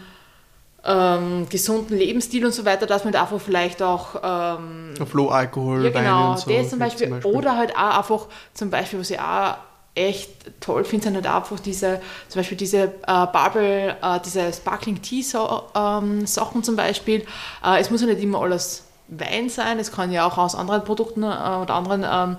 ähm, 0.87 1.47
gesunden 1.49 1.97
Lebensstil 1.97 2.44
und 2.44 2.53
so 2.53 2.64
weiter, 2.64 2.87
dass 2.87 3.05
man 3.05 3.12
da 3.12 3.23
einfach 3.23 3.40
vielleicht 3.40 3.83
auch 3.83 4.16
ähm, 4.23 4.94
Auf 5.01 5.14
Low-Alkohol, 5.14 5.85
ja, 5.85 5.90
genau, 5.90 6.33
und 6.33 6.38
so. 6.40 6.51
das 6.51 6.70
zum 6.70 6.79
geht 6.79 6.99
Beispiel, 6.99 7.20
Oder 7.25 7.57
halt 7.57 7.75
auch 7.77 7.99
einfach, 7.99 8.27
zum 8.53 8.70
Beispiel, 8.70 9.01
was 9.01 9.11
ich 9.11 9.18
auch 9.18 9.57
echt 9.94 10.31
toll 10.61 10.85
finde, 10.85 11.05
sind 11.05 11.14
halt 11.14 11.27
einfach 11.27 11.59
diese, 11.61 12.01
zum 12.29 12.40
Beispiel 12.40 12.59
diese 12.59 12.83
äh, 12.83 13.27
Bubble, 13.33 13.97
äh, 14.03 14.20
diese 14.25 14.53
Sparkling 14.53 15.01
Tea 15.01 15.23
so, 15.23 15.62
ähm, 15.75 16.27
Sachen 16.27 16.62
zum 16.62 16.77
Beispiel. 16.77 17.25
Äh, 17.64 17.81
es 17.81 17.90
muss 17.90 18.01
ja 18.01 18.09
nicht 18.09 18.23
immer 18.23 18.40
alles 18.40 18.85
Wein 19.09 19.49
sein, 19.49 19.79
es 19.79 19.92
kann 19.92 20.11
ja 20.11 20.27
auch 20.27 20.37
aus 20.37 20.55
anderen 20.55 20.85
Produkten 20.85 21.23
äh, 21.23 21.27
oder 21.27 21.75
anderen 21.75 22.05
ähm, 22.11 22.37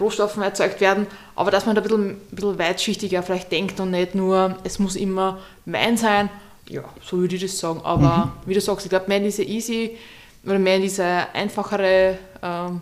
Rohstoffen 0.00 0.42
erzeugt 0.42 0.80
werden, 0.80 1.06
aber 1.36 1.50
dass 1.50 1.66
man 1.66 1.76
da 1.76 1.80
ein 1.80 1.84
bisschen, 1.84 2.10
ein 2.10 2.20
bisschen 2.30 2.58
weitschichtiger 2.58 3.22
vielleicht 3.22 3.52
denkt 3.52 3.78
und 3.78 3.92
nicht 3.92 4.14
nur, 4.14 4.56
es 4.64 4.78
muss 4.78 4.96
immer 4.96 5.38
Wein 5.66 5.96
sein, 5.96 6.30
ja, 6.68 6.82
so 7.02 7.18
würde 7.18 7.34
ich 7.36 7.42
das 7.42 7.58
sagen. 7.58 7.80
Aber 7.84 8.32
wie 8.46 8.54
du 8.54 8.60
sagst, 8.60 8.86
ich 8.86 8.90
glaube, 8.90 9.06
mehr 9.08 9.18
in 9.18 9.24
diese 9.24 9.42
easy 9.42 9.96
oder 10.44 10.58
mehr 10.58 10.76
in 10.76 10.82
diese 10.82 11.04
einfachere 11.04 12.18
ähm, 12.42 12.80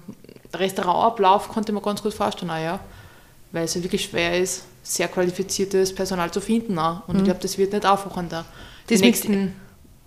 Restaurantablauf 0.55 1.49
konnte 1.49 1.73
man 1.73 1.83
ganz 1.83 2.03
gut 2.03 2.15
vorstellen, 2.15 2.51
auch, 2.51 2.59
ja. 2.59 2.81
weil 3.53 3.65
es 3.65 3.75
ja 3.75 3.83
wirklich 3.83 4.05
schwer 4.05 4.39
ist, 4.39 4.65
sehr 4.83 5.09
qualifiziertes 5.09 5.95
Personal 5.95 6.31
zu 6.31 6.41
finden. 6.41 6.79
Auch. 6.79 7.09
Und 7.09 7.19
ich 7.19 7.25
glaube, 7.25 7.41
das 7.41 7.57
wird 7.59 7.73
nicht 7.73 7.87
aufwachender. 7.87 8.45
Die 8.89 8.95
Das 8.95 9.01
nächsten 9.01 9.55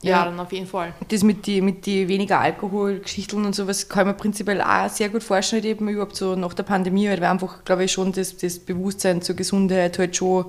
Ja. 0.02 0.12
Jahren 0.12 0.40
auf 0.40 0.52
jeden 0.52 0.68
Fall. 0.68 0.94
Das 1.08 1.24
mit 1.24 1.48
die, 1.48 1.62
mit 1.62 1.86
die 1.86 2.08
weniger 2.08 2.40
Alkoholgeschichten 2.40 3.44
und 3.44 3.56
sowas 3.56 3.90
kann 3.90 4.06
mir 4.06 4.14
prinzipiell 4.14 4.62
auch 4.62 4.90
sehr 4.90 5.10
gut 5.10 5.24
vorstellen, 5.24 5.64
halt 5.64 5.72
eben 5.72 5.88
überhaupt 5.88 6.16
so 6.16 6.36
nach 6.36 6.54
der 6.54 6.64
Pandemie, 6.64 7.10
weil 7.10 7.24
einfach, 7.24 7.64
glaube 7.64 7.86
ich, 7.86 7.92
schon 7.92 8.12
das, 8.12 8.38
das 8.38 8.60
Bewusstsein 8.60 9.22
zur 9.22 9.36
Gesundheit 9.36 9.98
halt 9.98 10.16
schon 10.16 10.46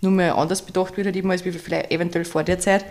nur 0.00 0.12
mal 0.12 0.30
anders 0.30 0.62
bedacht 0.62 0.96
wird, 0.96 1.06
halt 1.06 1.16
eben 1.16 1.30
als 1.30 1.44
wie 1.44 1.52
vielleicht 1.52 1.90
eventuell 1.90 2.24
vor 2.24 2.44
der 2.44 2.58
Zeit. 2.58 2.84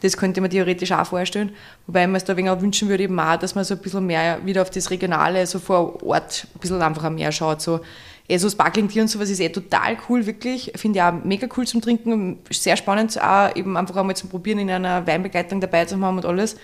Das 0.00 0.16
könnte 0.16 0.40
man 0.40 0.50
theoretisch 0.50 0.92
auch 0.92 1.06
vorstellen. 1.06 1.50
Wobei 1.86 2.06
mir 2.06 2.16
es 2.16 2.24
da 2.24 2.34
ein 2.34 2.48
auch 2.48 2.60
wünschen 2.60 2.88
würde, 2.88 3.02
eben 3.02 3.18
auch, 3.18 3.36
dass 3.36 3.54
man 3.54 3.64
so 3.64 3.74
ein 3.74 3.80
bisschen 3.80 4.06
mehr 4.06 4.38
wieder 4.44 4.62
auf 4.62 4.70
das 4.70 4.90
Regionale, 4.90 5.44
so 5.46 5.58
vor 5.58 6.02
Ort, 6.04 6.46
ein 6.54 6.60
bisschen 6.60 6.80
einfach 6.80 7.10
mehr 7.10 7.32
schaut. 7.32 7.60
So, 7.60 7.80
eh 8.28 8.36
so 8.36 8.48
Sparkling 8.48 8.88
Tea 8.88 9.00
und 9.00 9.08
sowas 9.08 9.28
ist 9.28 9.40
eh 9.40 9.48
total 9.48 9.96
cool, 10.08 10.24
wirklich. 10.26 10.72
Finde 10.76 10.98
ich 10.98 11.02
auch 11.02 11.12
mega 11.24 11.48
cool 11.56 11.66
zum 11.66 11.80
Trinken. 11.80 12.38
Sehr 12.50 12.76
spannend, 12.76 13.20
auch 13.20 13.54
eben 13.56 13.76
einfach 13.76 13.96
einmal 13.96 14.14
zum 14.14 14.28
Probieren, 14.28 14.60
in 14.60 14.70
einer 14.70 15.04
Weinbegleitung 15.06 15.60
dabei 15.60 15.84
zu 15.84 16.00
haben 16.00 16.16
und 16.16 16.24
alles. 16.24 16.56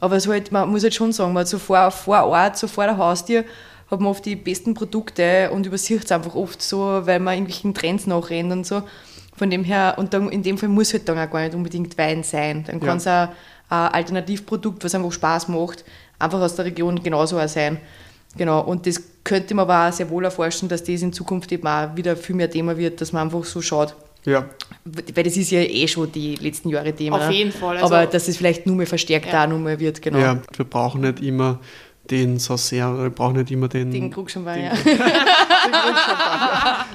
Aber 0.00 0.18
so 0.18 0.32
halt, 0.32 0.50
man 0.50 0.68
muss 0.68 0.82
halt 0.82 0.94
schon 0.94 1.12
sagen, 1.12 1.32
man 1.32 1.42
hat 1.42 1.48
so 1.48 1.60
vor, 1.60 1.90
vor 1.92 2.24
Ort, 2.24 2.58
so 2.58 2.66
vor 2.66 2.84
der 2.84 2.96
Haustür, 2.96 3.44
hat 3.88 4.00
man 4.00 4.08
oft 4.08 4.24
die 4.24 4.34
besten 4.34 4.74
Produkte 4.74 5.50
und 5.52 5.66
übersieht 5.66 6.04
es 6.04 6.10
einfach 6.10 6.34
oft 6.34 6.60
so, 6.60 7.06
weil 7.06 7.20
man 7.20 7.34
irgendwelchen 7.34 7.74
Trends 7.74 8.08
nachrennt 8.08 8.50
und 8.50 8.66
so. 8.66 8.82
Von 9.42 9.50
dem 9.50 9.64
her, 9.64 9.96
und 9.98 10.14
dann, 10.14 10.28
in 10.28 10.44
dem 10.44 10.56
Fall 10.56 10.68
muss 10.68 10.92
halt 10.92 11.08
dann 11.08 11.18
auch 11.18 11.28
gar 11.28 11.40
nicht 11.40 11.56
unbedingt 11.56 11.98
Wein 11.98 12.22
sein. 12.22 12.62
Dann 12.64 12.78
Ja. 12.78 12.86
kann 12.86 12.98
es 12.98 13.08
auch 13.08 13.26
ein 13.70 13.88
Alternativprodukt, 13.92 14.84
was 14.84 14.94
einfach 14.94 15.10
Spaß 15.10 15.48
macht, 15.48 15.84
einfach 16.20 16.38
aus 16.40 16.54
der 16.54 16.66
Region 16.66 17.02
genauso 17.02 17.40
auch 17.40 17.48
sein. 17.48 17.78
Genau, 18.36 18.60
und 18.60 18.86
das 18.86 19.02
könnte 19.24 19.54
man 19.54 19.68
aber 19.68 19.88
auch 19.88 19.92
sehr 19.92 20.08
wohl 20.10 20.24
erforschen, 20.26 20.68
dass 20.68 20.84
das 20.84 21.02
in 21.02 21.12
Zukunft 21.12 21.50
eben 21.50 21.66
auch 21.66 21.88
wieder 21.96 22.14
viel 22.14 22.36
mehr 22.36 22.48
Thema 22.48 22.78
wird, 22.78 23.00
dass 23.00 23.12
man 23.12 23.22
einfach 23.26 23.44
so 23.44 23.60
schaut. 23.60 23.96
Ja, 24.24 24.46
Weil 24.84 25.24
das 25.24 25.36
ist 25.36 25.50
ja 25.50 25.58
eh 25.58 25.88
schon 25.88 26.12
die 26.12 26.36
letzten 26.36 26.68
Jahre 26.68 26.92
Thema. 26.92 27.16
Auf 27.16 27.26
ne? 27.26 27.34
jeden 27.34 27.50
Fall, 27.50 27.78
also- 27.78 27.92
aber 27.92 28.06
dass 28.06 28.28
es 28.28 28.36
vielleicht 28.36 28.64
nur 28.66 28.76
mehr 28.76 28.86
verstärkt 28.86 29.32
Ja. 29.32 29.42
auch 29.42 29.48
nur 29.48 29.58
mehr 29.58 29.80
wird, 29.80 30.00
genau. 30.00 30.18
ja, 30.18 30.38
wir 30.56 30.64
brauchen 30.64 31.00
nicht 31.00 31.20
immer 31.20 31.58
den 32.10 32.38
Saucer, 32.38 33.02
wir 33.02 33.10
brauchen 33.10 33.36
nicht 33.36 33.50
immer 33.50 33.68
den... 33.68 33.90
Den 33.90 34.10
Krugschampan, 34.10 34.60
ja. 34.60 34.72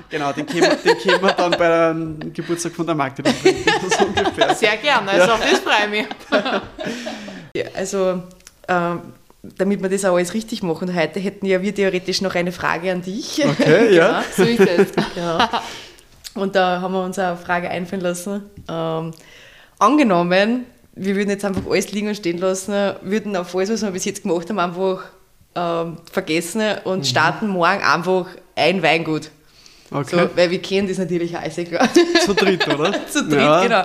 genau, 0.09 0.31
den 0.33 0.45
können, 0.45 0.61
wir- 0.63 0.75
den 0.75 0.97
können 0.99 1.21
wir 1.21 1.31
dann 1.33 1.51
bei 1.51 1.87
dem 1.89 2.33
Geburtstag 2.33 2.73
von 2.73 2.85
der 2.85 2.97
trinken, 2.97 3.33
so 3.97 4.05
ungefähr. 4.05 4.55
Sehr 4.55 4.77
gerne, 4.77 5.11
also 5.11 5.31
auf 5.33 5.39
das 5.39 5.59
freue 5.59 5.85
ich 5.85 5.89
mich. 5.89 6.05
Ja, 7.53 7.65
Also, 7.75 8.23
ähm, 8.67 9.01
damit 9.57 9.81
wir 9.81 9.89
das 9.89 10.03
auch 10.03 10.15
alles 10.15 10.33
richtig 10.33 10.61
machen, 10.61 10.93
heute 10.93 11.19
hätten 11.19 11.45
ja 11.45 11.61
wir 11.61 11.73
theoretisch 11.73 12.21
noch 12.21 12.35
eine 12.35 12.51
Frage 12.51 12.91
an 12.91 13.01
dich. 13.01 13.43
Okay, 13.45 13.95
ja. 13.95 14.23
So 14.35 14.43
ist 14.43 14.59
es. 14.59 14.87
Genau. 15.15 15.39
Und 16.35 16.55
da 16.55 16.81
haben 16.81 16.93
wir 16.93 17.03
uns 17.03 17.17
eine 17.17 17.37
Frage 17.37 17.69
einfallen 17.69 18.01
lassen. 18.01 18.43
Ähm, 18.69 19.11
angenommen, 19.79 20.65
wir 20.97 21.15
würden 21.15 21.29
jetzt 21.29 21.45
einfach 21.45 21.63
alles 21.69 21.91
liegen 21.91 22.07
und 22.07 22.15
stehen 22.15 22.37
lassen, 22.37 22.73
würden 23.01 23.35
auf 23.35 23.55
alles, 23.55 23.69
was 23.69 23.81
wir 23.81 23.91
bis 23.91 24.05
jetzt 24.05 24.23
gemacht 24.23 24.49
haben, 24.49 24.59
einfach 24.59 25.03
ähm, 25.55 25.97
vergessen 26.11 26.61
und 26.83 27.05
starten 27.05 27.47
morgen 27.47 27.81
einfach 27.81 28.27
ein 28.55 28.81
Weingut. 28.81 29.31
Okay. 29.91 30.17
So, 30.17 30.29
weil 30.35 30.51
wir 30.51 30.61
kennen 30.61 30.87
das 30.87 30.97
natürlich 30.97 31.35
auch, 31.37 31.43
ja 31.43 31.63
klar. 31.63 31.89
Zu 32.25 32.33
dritt, 32.33 32.67
oder? 32.67 33.07
Zu 33.07 33.23
dritt, 33.23 33.39
ja. 33.39 33.63
genau. 33.63 33.83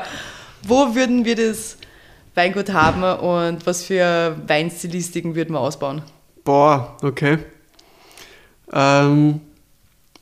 Wo 0.64 0.94
würden 0.94 1.25
wir 1.25 1.37
das 1.37 1.77
Weingut 2.35 2.72
haben 2.72 3.03
und 3.03 3.66
was 3.66 3.85
für 3.85 4.37
Weinstilistiken 4.46 5.35
würden 5.35 5.55
wir 5.55 5.61
ausbauen? 5.61 6.03
Boah, 6.44 6.96
okay. 7.03 7.38
Ähm, 8.72 9.40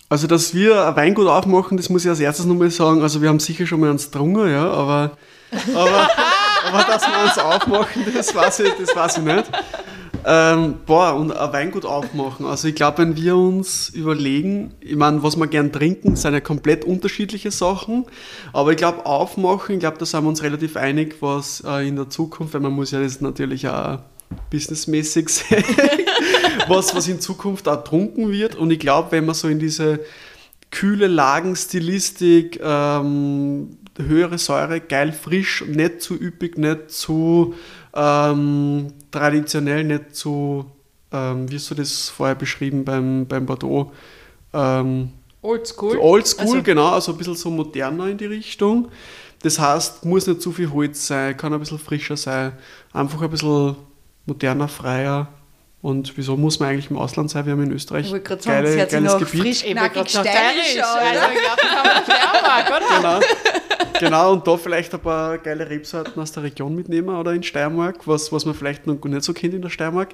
also, 0.08 0.26
dass 0.26 0.54
wir 0.54 0.86
ein 0.86 0.96
Weingut 0.96 1.28
aufmachen, 1.28 1.76
das 1.76 1.88
muss 1.88 2.04
ich 2.04 2.10
als 2.10 2.20
erstes 2.20 2.44
nochmal 2.44 2.70
sagen. 2.70 3.00
Also, 3.00 3.22
wir 3.22 3.28
haben 3.28 3.40
sicher 3.40 3.66
schon 3.66 3.80
mal 3.80 3.90
eins 3.90 4.10
drungen, 4.10 4.50
ja, 4.50 4.68
aber, 4.70 5.12
aber, 5.74 6.08
aber 6.72 6.84
dass 6.84 7.02
wir 7.06 7.24
uns 7.24 7.38
aufmachen, 7.38 8.04
das 8.14 8.34
weiß 8.34 8.60
ich, 8.60 8.72
das 8.74 8.94
weiß 8.94 9.18
ich 9.18 9.24
nicht. 9.24 9.50
Ähm, 10.24 10.74
boah, 10.84 11.14
und 11.14 11.32
ein 11.32 11.52
Weingut 11.52 11.86
aufmachen. 11.86 12.44
Also, 12.44 12.68
ich 12.68 12.74
glaube, 12.74 12.98
wenn 12.98 13.16
wir 13.16 13.36
uns 13.36 13.88
überlegen, 13.88 14.74
ich 14.80 14.96
meine, 14.96 15.22
was 15.22 15.36
wir 15.36 15.46
gern 15.46 15.72
trinken, 15.72 16.14
sind 16.16 16.34
ja 16.34 16.40
komplett 16.40 16.84
unterschiedliche 16.84 17.50
Sachen. 17.50 18.04
Aber 18.52 18.72
ich 18.72 18.76
glaube, 18.76 19.06
aufmachen, 19.06 19.76
ich 19.76 19.80
glaube, 19.80 19.96
da 19.98 20.04
sind 20.04 20.22
wir 20.22 20.28
uns 20.28 20.42
relativ 20.42 20.76
einig, 20.76 21.16
was 21.20 21.62
äh, 21.66 21.88
in 21.88 21.96
der 21.96 22.10
Zukunft, 22.10 22.52
weil 22.52 22.60
man 22.60 22.72
muss 22.72 22.90
ja 22.90 23.00
das 23.00 23.20
natürlich 23.20 23.66
auch 23.68 24.00
businessmäßig 24.50 25.28
sehen, 25.30 25.64
was, 26.68 26.94
was 26.94 27.08
in 27.08 27.20
Zukunft 27.20 27.66
auch 27.66 27.82
trunken 27.82 28.30
wird. 28.30 28.56
Und 28.56 28.70
ich 28.70 28.78
glaube, 28.78 29.12
wenn 29.12 29.24
man 29.24 29.34
so 29.34 29.48
in 29.48 29.58
diese 29.58 30.00
kühle 30.70 31.06
Lagenstilistik, 31.06 32.60
ähm, 32.62 33.78
höhere 34.06 34.38
Säure, 34.38 34.80
geil 34.80 35.12
frisch, 35.12 35.64
nicht 35.66 36.02
zu 36.02 36.14
üppig, 36.14 36.56
nicht 36.58 36.90
zu 36.90 37.54
ähm, 37.94 38.92
traditionell, 39.10 39.84
nicht 39.84 40.14
zu, 40.16 40.66
ähm, 41.12 41.50
wie 41.50 41.56
hast 41.56 41.70
du 41.70 41.74
das 41.74 42.08
vorher 42.08 42.34
beschrieben 42.36 42.84
beim, 42.84 43.26
beim 43.26 43.46
Bordeaux? 43.46 43.92
Ähm, 44.52 45.10
Oldschool. 45.42 45.92
so 45.94 46.00
Oldschool, 46.02 46.44
Also- 46.46 46.62
genau, 46.62 46.88
also 46.88 47.12
ein 47.12 47.18
bisschen 47.18 47.34
so 47.34 47.50
moderner 47.50 48.08
in 48.08 48.18
die 48.18 48.26
Richtung. 48.26 48.88
Das 49.42 49.58
heißt, 49.58 50.04
muss 50.04 50.26
nicht 50.26 50.42
zu 50.42 50.52
viel 50.52 50.70
Holz 50.70 51.06
sein, 51.06 51.34
kann 51.36 51.52
ein 51.54 51.60
bisschen 51.60 51.78
frischer 51.78 52.16
sein, 52.16 52.52
einfach 52.92 53.22
ein 53.22 53.30
bisschen 53.30 53.74
moderner, 54.26 54.68
freier. 54.68 55.28
Und 55.82 56.12
wieso 56.18 56.36
muss 56.36 56.60
man 56.60 56.68
eigentlich 56.68 56.90
im 56.90 56.98
Ausland 56.98 57.30
sein? 57.30 57.46
Wir 57.46 57.52
haben 57.54 57.62
in 57.62 57.72
Österreich 57.72 58.04
Ich 58.04 58.12
wollte 58.12 58.24
gerade 58.28 58.42
sagen, 58.42 58.64
geile, 58.64 58.72
sich 58.82 58.88
geiles 58.90 59.12
noch 59.14 59.18
Gebiet. 59.18 59.40
frisch, 59.40 59.64
Ich 59.64 59.72
knackig, 59.72 59.96
wollte 59.96 60.12
gerade 60.12 60.28
steirisch 60.28 60.74
sagen, 60.74 60.82
aus. 60.82 61.22
Also, 61.22 61.32
ich 61.32 61.40
glaube, 61.40 61.62
das 61.62 61.70
haben 61.70 61.88
wir 61.88 62.02
Steiermark, 62.04 62.68
oder? 62.68 62.96
Genau. 63.20 63.59
Genau, 64.00 64.32
und 64.32 64.46
da 64.46 64.56
vielleicht 64.56 64.92
ein 64.94 65.00
paar 65.00 65.38
geile 65.38 65.68
Rebsorten 65.70 66.20
aus 66.20 66.32
der 66.32 66.42
Region 66.42 66.74
mitnehmen 66.74 67.14
oder 67.14 67.32
in 67.32 67.42
Steiermark, 67.42 68.06
was, 68.06 68.32
was 68.32 68.44
man 68.44 68.54
vielleicht 68.54 68.86
noch 68.86 69.02
nicht 69.04 69.22
so 69.22 69.32
kennt 69.32 69.54
in 69.54 69.62
der 69.62 69.70
Steiermark. 69.70 70.10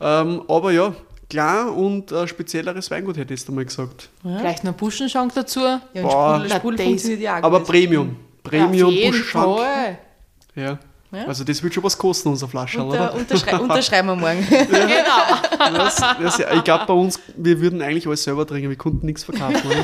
Ähm, 0.00 0.42
aber 0.48 0.72
ja, 0.72 0.92
klar 1.30 1.74
und 1.76 2.10
äh, 2.12 2.26
spezielleres 2.26 2.90
Weingut 2.90 3.16
hätte 3.16 3.32
ich 3.34 3.40
jetzt 3.40 3.48
einmal 3.48 3.64
gesagt. 3.64 4.08
Vielleicht 4.22 4.64
noch 4.64 4.74
Buschenschank 4.74 5.34
dazu. 5.34 5.60
Ja, 5.60 5.80
und 6.02 6.50
das- 6.50 6.58
funktioniert 6.60 7.20
ja 7.20 7.38
auch 7.38 7.42
Aber 7.44 7.58
gut. 7.60 7.68
Premium. 7.68 8.16
Premium 8.42 8.94
Buschschank. 8.94 9.58
Fall. 9.58 9.98
Ja. 10.54 10.78
Ja. 11.12 11.24
Also 11.26 11.44
das 11.44 11.62
wird 11.62 11.72
schon 11.72 11.84
was 11.84 11.96
kosten, 11.96 12.28
unser 12.30 12.48
Flasche, 12.48 12.82
Unter, 12.82 13.10
oder? 13.12 13.14
unterschrei 13.14 13.56
unterschreiben 13.60 14.08
wir 14.08 14.16
morgen. 14.16 14.44
Genau. 14.50 15.76
Das, 15.78 15.96
das, 16.20 16.38
ich 16.40 16.64
glaube 16.64 16.84
bei 16.86 16.92
uns, 16.92 17.18
wir 17.36 17.60
würden 17.60 17.80
eigentlich 17.80 18.06
alles 18.08 18.24
selber 18.24 18.44
trinken, 18.46 18.68
wir 18.68 18.76
konnten 18.76 19.06
nichts 19.06 19.22
verkaufen. 19.24 19.70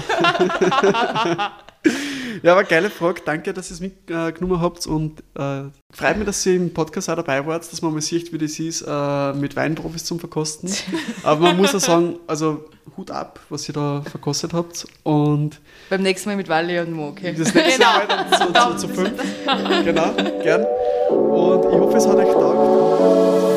Ja, 2.43 2.53
aber 2.53 2.64
geile 2.64 2.90
Frage, 2.90 3.22
danke, 3.24 3.53
dass 3.55 3.70
ihr 3.70 3.74
es 3.74 3.80
mitgenommen 3.80 4.61
habt 4.61 4.86
und 4.86 5.20
äh, 5.38 5.62
freut 5.93 6.16
mich, 6.16 6.26
dass 6.26 6.45
ihr 6.45 6.57
im 6.57 6.74
Podcast 6.74 7.09
auch 7.09 7.14
dabei 7.14 7.47
wart, 7.47 7.70
dass 7.70 7.82
man 7.82 7.93
mal 7.93 8.01
sieht, 8.01 8.32
wie 8.32 8.38
das 8.38 8.59
ist, 8.59 8.82
äh, 8.82 9.32
mit 9.34 9.55
Weinprofis 9.55 10.05
zum 10.05 10.18
Verkosten. 10.18 10.68
Aber 11.22 11.40
man 11.40 11.57
muss 11.57 11.74
auch 11.74 11.80
sagen, 11.80 12.16
also 12.26 12.64
Hut 12.97 13.12
ab, 13.12 13.38
was 13.49 13.68
ihr 13.68 13.74
da 13.74 14.03
verkostet 14.11 14.53
habt 14.53 14.86
und 15.05 15.61
Beim 15.88 16.03
nächsten 16.03 16.30
Mal 16.30 16.36
mit 16.36 16.49
Wally 16.49 16.80
und 16.80 16.93
Mo, 16.93 17.09
okay? 17.09 17.32
das 17.38 17.55
nächste 17.55 17.78
Genau. 17.78 17.93
Mal 17.93 18.09
dann 18.09 18.76
zu, 18.76 18.86
zu, 18.86 18.88
zu 18.88 18.95
fünf. 18.95 19.22
Genau, 19.84 20.12
gern. 20.43 20.64
Und 21.11 21.64
ich 21.72 21.78
hoffe, 21.78 21.97
es 21.97 22.07
hat 22.09 22.16
euch 22.16 22.26
getaugt. 22.26 23.51